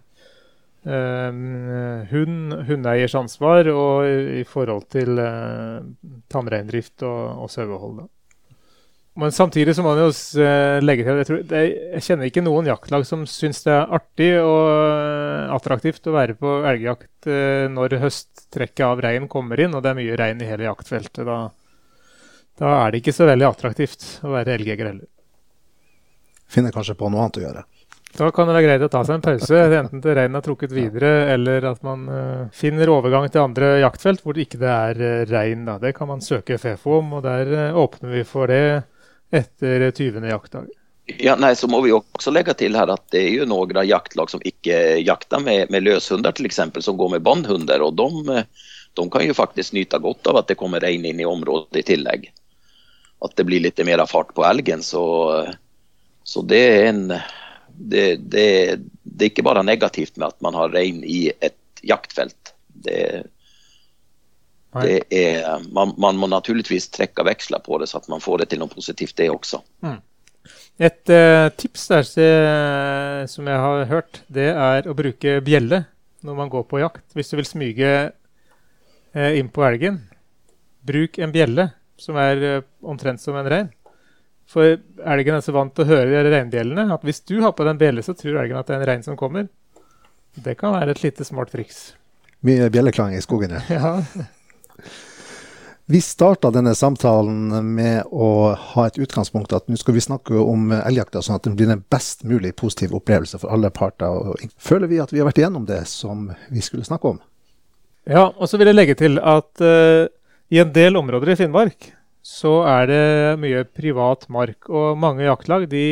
hund, 2.12 2.54
hundeeiers 2.68 3.16
ansvar 3.18 3.68
og 3.74 4.06
i, 4.08 4.44
forhold 4.48 4.86
til 4.94 5.18
tamreindrift 6.32 7.04
og, 7.04 7.42
og 7.44 7.50
sauehold. 7.52 8.06
Men 9.18 9.34
samtidig 9.34 9.74
så 9.76 9.84
må 9.84 9.96
man 9.98 10.06
jo 10.06 10.46
legge 10.86 11.04
til 11.04 11.20
jeg, 11.20 11.28
tror, 11.28 11.42
jeg 11.58 12.06
kjenner 12.06 12.30
ikke 12.30 12.46
noen 12.46 12.70
jaktlag 12.70 13.04
som 13.10 13.26
syns 13.28 13.66
det 13.66 13.74
er 13.74 13.98
artig 13.98 14.30
og 14.40 15.58
attraktivt 15.58 16.08
å 16.08 16.16
være 16.16 16.38
på 16.40 16.54
elgjakt 16.72 17.28
når 17.74 17.98
høsttrekket 18.06 18.86
av 18.88 19.02
rein 19.04 19.28
kommer 19.28 19.60
inn 19.60 19.76
og 19.76 19.84
det 19.84 19.92
er 19.92 20.00
mye 20.00 20.20
rein 20.22 20.40
i 20.40 20.48
hele 20.48 20.70
jaktfeltet. 20.70 21.26
da 21.28 21.50
da 22.58 22.74
er 22.82 22.92
det 22.92 23.04
ikke 23.04 23.16
så 23.16 23.28
veldig 23.30 23.48
attraktivt 23.48 24.06
å 24.26 24.34
være 24.34 24.58
elgjeger 24.58 24.90
heller. 24.90 25.10
Finner 26.48 26.74
kanskje 26.74 26.96
på 26.98 27.10
noe 27.12 27.26
annet 27.26 27.42
å 27.42 27.44
gjøre. 27.44 27.64
Da 28.18 28.32
kan 28.34 28.48
det 28.48 28.56
være 28.56 28.66
greit 28.66 28.84
å 28.86 28.90
ta 28.90 29.04
seg 29.06 29.18
en 29.18 29.26
pause, 29.26 29.58
enten 29.78 30.02
til 30.02 30.16
reinen 30.18 30.40
er 30.40 30.46
trukket 30.46 30.72
videre, 30.74 31.12
eller 31.36 31.68
at 31.70 31.84
man 31.86 32.08
uh, 32.10 32.48
finner 32.56 32.90
overgang 32.90 33.28
til 33.30 33.44
andre 33.44 33.76
jaktfelt 33.84 34.24
hvor 34.24 34.34
det 34.34 34.48
ikke 34.48 34.62
er 34.64 35.02
uh, 35.04 35.26
rein. 35.30 35.68
Da. 35.68 35.76
Det 35.82 35.92
kan 35.98 36.10
man 36.10 36.24
søke 36.26 36.58
FFO 36.58 37.02
om, 37.02 37.12
og 37.20 37.28
der 37.28 37.52
uh, 37.52 37.78
åpner 37.84 38.16
vi 38.16 38.24
for 38.26 38.50
det 38.50 38.64
etter 39.30 39.90
20. 39.92 40.24
jaktdag. 40.32 40.72
Ja, 41.22 41.38
nei, 41.40 41.54
så 41.56 41.70
må 41.72 41.84
vi 41.86 41.94
også 41.96 42.34
legge 42.34 42.56
til 42.58 42.76
her 42.76 42.90
at 42.92 43.06
det 43.14 43.22
er 43.22 43.30
jo 43.44 43.46
noen 43.48 43.78
jaktlag 43.86 44.32
som 44.32 44.42
ikke 44.44 44.98
jakter 45.04 45.44
med, 45.44 45.70
med 45.72 45.86
løshunder, 45.86 46.34
f.eks., 46.34 46.64
som 46.84 46.98
går 47.00 47.14
med 47.16 47.24
båndhunder. 47.28 47.86
og 47.86 47.96
de, 48.00 48.42
de, 48.98 49.08
kan 49.14 49.24
jo 49.24 49.38
faktisk 49.38 49.78
nyte 49.78 50.02
godt 50.04 50.28
av 50.28 50.42
at 50.42 50.50
det 50.50 50.60
kommer 50.60 50.84
rein 50.84 51.06
inn 51.06 51.22
i 51.22 51.28
området 51.28 51.84
i 51.84 51.88
tillegg 51.94 52.32
at 53.26 53.34
det 53.38 53.46
blir 53.48 53.64
litt 53.64 53.80
mer 53.86 54.04
fart 54.10 54.34
på 54.38 54.46
elgen. 54.46 54.84
Så, 54.86 55.04
så 56.24 56.44
det 56.46 56.64
er 56.68 56.90
en 56.92 57.04
det, 57.78 58.18
det, 58.18 58.80
det, 59.04 59.24
er 59.24 59.32
ikke 59.32 59.46
bare 59.46 59.66
negativt 59.66 60.18
med 60.18 60.32
at 60.32 60.40
man 60.42 60.58
har 60.58 60.74
rein 60.74 61.04
i 61.06 61.28
et 61.30 61.84
jaktfelt. 61.86 62.54
Det, 62.74 63.00
det 64.82 64.98
er, 65.14 65.62
man, 65.74 65.94
man, 66.02 66.18
må 66.18 66.30
naturligvis 66.32 66.90
trekke 66.94 67.26
veksler 67.28 67.62
på 67.66 67.78
det, 67.82 67.90
så 67.90 68.02
at 68.02 68.10
man 68.12 68.24
får 68.24 68.44
det 68.44 68.52
til 68.52 68.62
noe 68.64 68.72
positivt, 68.72 69.16
det 69.18 69.30
også. 69.34 69.62
Mm. 69.86 70.00
Et 70.78 71.14
uh, 71.14 71.48
tips 71.58 71.88
der, 71.90 72.10
som 73.30 73.50
jeg 73.50 73.62
har 73.64 73.88
hørt, 73.90 74.22
det 74.30 74.52
er 74.54 74.90
å 74.90 74.98
bruke 74.98 75.40
bjelle 75.46 75.84
når 76.26 76.38
man 76.38 76.52
går 76.54 76.66
på 76.70 76.82
jakt. 76.82 77.06
Hvis 77.18 77.30
du 77.32 77.38
vil 77.40 77.50
smyge 77.50 77.92
uh, 78.10 79.32
inn 79.38 79.50
på 79.54 79.66
elgen, 79.70 80.02
bruk 80.88 81.18
en 81.22 81.34
bjelle 81.34 81.72
som 82.02 82.18
er 82.22 82.44
uh, 82.44 82.66
omtrent 82.86 83.22
som 83.22 83.38
en 83.40 83.50
rein. 83.50 83.70
For 84.48 84.78
elgen 85.04 85.36
er 85.36 85.44
så 85.44 85.54
vant 85.56 85.74
til 85.76 85.84
å 85.84 85.90
høre 85.90 86.24
de 86.24 86.32
reinbjellene 86.32 86.88
at 86.96 87.04
hvis 87.04 87.20
du 87.28 87.42
har 87.44 87.52
på 87.56 87.66
deg 87.68 87.76
en 87.76 87.82
bjelle, 87.82 88.04
så 88.06 88.16
tror 88.16 88.40
elgen 88.44 88.60
at 88.60 88.70
det 88.70 88.78
er 88.78 88.82
en 88.82 88.90
rein 88.92 89.04
som 89.04 89.20
kommer. 89.20 89.50
Det 90.38 90.56
kan 90.60 90.76
være 90.78 90.94
et 90.94 91.04
lite 91.04 91.26
smart 91.28 91.52
triks. 91.52 91.92
Mye 92.48 92.70
bjelleklang 92.72 93.16
i 93.18 93.22
skogen, 93.24 93.58
ja. 93.74 93.98
Vi 95.90 96.02
starta 96.04 96.50
denne 96.52 96.74
samtalen 96.76 97.54
med 97.76 98.10
å 98.12 98.52
ha 98.60 98.84
et 98.90 98.98
utgangspunkt 99.00 99.54
at 99.56 99.70
nå 99.72 99.78
skal 99.80 99.96
vi 99.96 100.02
snakke 100.04 100.36
om 100.36 100.74
elgjakta, 100.76 101.22
sånn 101.24 101.38
at 101.40 101.46
den 101.48 101.56
blir 101.56 101.72
en 101.72 101.84
best 101.88 102.26
mulig 102.28 102.52
positiv 102.60 102.92
opplevelse 102.98 103.40
for 103.40 103.56
alle 103.56 103.72
parter. 103.72 104.36
Føler 104.60 104.92
vi 104.92 105.00
at 105.00 105.14
vi 105.16 105.22
har 105.22 105.30
vært 105.30 105.40
igjennom 105.40 105.64
det 105.70 105.86
som 105.88 106.26
vi 106.52 106.64
skulle 106.66 106.84
snakke 106.84 107.14
om? 107.14 107.22
Ja, 108.04 108.26
og 108.36 108.52
så 108.52 108.60
vil 108.60 108.68
jeg 108.68 108.76
legge 108.76 108.98
til 109.00 109.16
at 109.24 109.64
uh, 109.64 110.12
i 110.50 110.60
en 110.64 110.74
del 110.74 111.00
områder 111.00 111.34
i 111.34 111.40
Finnmark 111.40 111.92
så 112.28 112.60
er 112.68 112.90
det 112.90 113.40
mye 113.40 113.64
privat 113.72 114.28
mark, 114.34 114.68
og 114.68 114.98
mange 115.00 115.24
jaktlag 115.28 115.68
de 115.72 115.86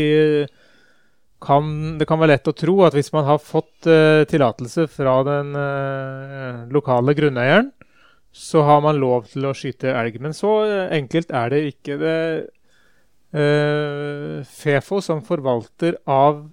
kan, 1.46 1.98
Det 2.00 2.08
kan 2.10 2.18
være 2.18 2.34
lett 2.34 2.48
å 2.50 2.56
tro 2.58 2.80
at 2.88 2.96
hvis 2.96 3.12
man 3.14 3.26
har 3.28 3.38
fått 3.44 3.86
uh, 3.86 4.24
tillatelse 4.26 4.88
fra 4.90 5.20
den 5.28 5.52
uh, 5.54 6.64
lokale 6.74 7.14
grunneieren, 7.14 7.70
så 8.34 8.64
har 8.66 8.82
man 8.82 8.98
lov 8.98 9.28
til 9.30 9.46
å 9.46 9.54
skyte 9.54 9.94
elg. 9.94 10.18
Men 10.24 10.34
så 10.34 10.56
uh, 10.66 10.88
enkelt 10.96 11.30
er 11.30 11.54
det 11.54 11.62
ikke. 11.74 12.00
Det 12.02 12.18
Fefo, 14.48 15.02
som 15.04 15.20
forvalter 15.28 15.98
av 16.08 16.46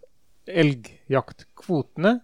elgjaktkvotene, 0.50 2.16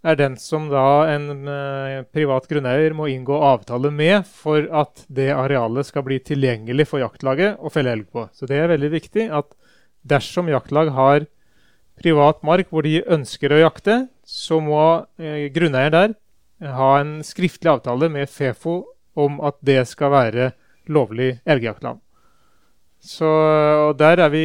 er 0.00 0.16
den 0.16 0.36
som 0.40 0.68
da 0.70 1.10
en 1.12 1.44
uh, 1.44 2.02
privat 2.14 2.46
grunneier 2.48 2.94
må 2.96 3.10
inngå 3.12 3.36
avtale 3.44 3.90
med 3.92 4.24
for 4.28 4.64
at 4.72 5.04
det 5.12 5.28
arealet 5.34 5.88
skal 5.88 6.04
bli 6.06 6.20
tilgjengelig 6.24 6.88
for 6.88 7.02
jaktlaget 7.02 7.60
å 7.60 7.72
felle 7.72 7.92
elg 7.92 8.08
på. 8.12 8.26
Så 8.32 8.48
det 8.48 8.56
er 8.60 8.72
veldig 8.72 8.90
viktig 8.94 9.28
at 9.28 9.52
dersom 10.08 10.48
jaktlag 10.48 10.92
har 10.96 11.26
privat 12.00 12.40
mark 12.46 12.70
hvor 12.72 12.86
de 12.86 13.02
ønsker 13.04 13.52
å 13.52 13.60
jakte, 13.60 14.06
så 14.24 14.60
må 14.64 14.84
uh, 15.04 15.44
grunneier 15.52 15.92
der 15.92 16.16
ha 16.60 16.92
en 17.00 17.20
skriftlig 17.24 17.72
avtale 17.72 18.10
med 18.12 18.28
Fefo 18.28 18.82
om 19.16 19.40
at 19.44 19.56
det 19.64 19.82
skal 19.88 20.12
være 20.12 20.52
lovlig 20.88 21.38
elgjaktland. 21.48 22.00
Så 23.00 23.28
Der 23.96 24.20
er 24.20 24.28
vi 24.28 24.44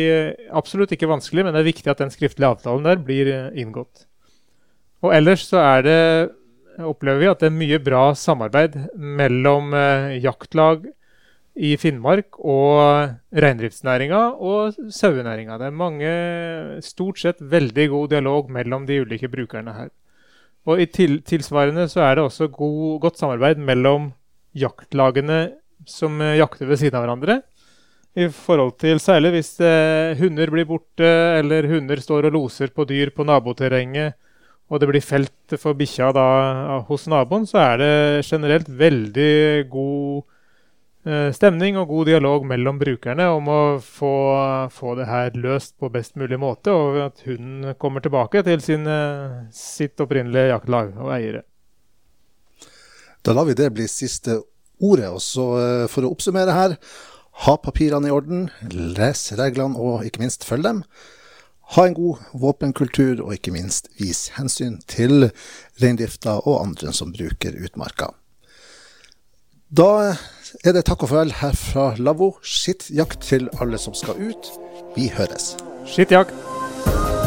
absolutt 0.52 0.92
ikke 0.96 1.12
vanskelig, 1.12 1.44
men 1.44 1.54
det 1.54 1.60
er 1.60 1.72
viktig 1.72 1.92
at 1.92 2.00
den 2.00 2.12
skriftlige 2.12 2.56
avtalen 2.56 2.88
der 2.88 3.00
blir 3.00 3.32
uh, 3.32 3.56
inngått. 3.56 4.08
Og 5.06 5.14
ellers 5.14 5.46
så 5.46 5.62
er 5.62 5.86
det, 5.86 6.02
opplever 6.82 7.22
vi 7.22 7.32
at 7.32 7.42
det 7.44 7.52
er 7.52 7.60
mye 7.60 7.82
bra 7.84 8.06
samarbeid 8.18 8.78
mellom 8.96 9.74
eh, 9.78 10.16
jaktlag 10.24 10.88
i 11.56 11.76
Finnmark 11.80 12.40
og 12.42 13.14
reindriftsnæringa 13.32 14.22
og 14.44 14.76
sauenæringa. 14.92 15.60
Det 15.62 15.70
er 15.70 15.78
mange, 15.84 16.16
stort 16.84 17.22
sett 17.22 17.40
veldig 17.40 17.88
god 17.94 18.16
dialog 18.16 18.50
mellom 18.52 18.88
de 18.90 19.00
ulike 19.06 19.30
brukerne 19.32 19.76
her. 19.78 19.94
Og 20.66 20.82
i 20.82 20.90
til, 20.90 21.20
tilsvarende 21.22 21.86
så 21.92 22.02
er 22.08 22.18
det 22.18 22.26
også 22.26 22.50
god, 22.52 23.00
godt 23.06 23.22
samarbeid 23.22 23.62
mellom 23.62 24.10
jaktlagene 24.58 25.40
som 25.88 26.18
eh, 26.24 26.40
jakter 26.42 26.68
ved 26.68 26.82
siden 26.82 26.98
av 26.98 27.06
hverandre. 27.06 27.42
I 28.16 28.30
forhold 28.32 28.78
til 28.80 29.00
Særlig 29.04 29.36
hvis 29.36 29.54
eh, 29.62 30.18
hunder 30.18 30.52
blir 30.52 30.68
borte, 30.68 31.08
eller 31.40 31.68
hunder 31.70 32.02
står 32.02 32.30
og 32.30 32.40
loser 32.40 32.74
på 32.74 32.88
dyr 32.90 33.14
på 33.16 33.28
naboterrenget 33.28 34.16
og 34.70 34.82
det 34.82 34.90
blir 34.90 35.04
felt 35.06 35.58
for 35.62 35.78
bikkja 35.78 36.10
da, 36.16 36.30
hos 36.88 37.06
naboen, 37.12 37.46
så 37.50 37.62
er 37.62 37.82
det 37.82 37.92
generelt 38.26 38.70
veldig 38.70 39.68
god 39.70 40.24
eh, 41.06 41.30
stemning 41.38 41.78
og 41.78 41.92
god 41.92 42.10
dialog 42.10 42.48
mellom 42.50 42.80
brukerne 42.82 43.28
om 43.36 43.52
å 43.52 43.60
få, 43.84 44.14
få 44.74 44.96
det 44.98 45.10
her 45.12 45.38
løst 45.38 45.76
på 45.78 45.92
best 45.94 46.18
mulig 46.18 46.40
måte, 46.42 46.74
og 46.74 46.98
at 47.12 47.22
hunden 47.28 47.78
kommer 47.82 48.02
tilbake 48.02 48.42
til 48.48 48.64
sin, 48.66 48.90
eh, 48.90 49.46
sitt 49.54 50.02
opprinnelige 50.02 50.50
jaktlag 50.56 50.96
og 50.98 51.14
eiere. 51.14 51.46
Da 53.26 53.34
lar 53.34 53.48
vi 53.48 53.58
det 53.58 53.72
bli 53.74 53.88
siste 53.90 54.40
ordet. 54.82 55.10
Og 55.10 55.22
så 55.24 55.46
eh, 55.60 55.86
for 55.92 56.06
å 56.06 56.12
oppsummere 56.14 56.56
her, 56.56 56.78
ha 57.46 57.56
papirene 57.60 58.10
i 58.10 58.16
orden, 58.16 58.48
les 58.72 59.28
reglene 59.36 59.80
og 59.82 60.06
ikke 60.08 60.22
minst 60.24 60.46
følg 60.48 60.66
dem. 60.68 60.84
Ha 61.74 61.88
en 61.88 61.96
god 61.98 62.22
våpenkultur, 62.34 63.24
og 63.26 63.34
ikke 63.34 63.54
minst 63.56 63.90
vis 64.00 64.28
hensyn 64.38 64.78
til 64.88 65.32
reindrifta 65.82 66.38
og 66.44 66.62
andre 66.62 66.94
som 66.94 67.14
bruker 67.16 67.58
utmarka. 67.66 68.12
Da 69.76 70.16
er 70.64 70.76
det 70.78 70.86
takk 70.86 71.04
og 71.04 71.12
farvel 71.12 71.34
her 71.42 71.58
fra 71.58 71.88
Lavvo. 71.98 72.36
Skittjakt 72.46 73.26
til 73.26 73.50
alle 73.60 73.82
som 73.82 73.98
skal 73.98 74.22
ut. 74.30 74.52
Vi 74.96 75.10
høres. 75.18 75.56
Skittjakt! 75.90 77.25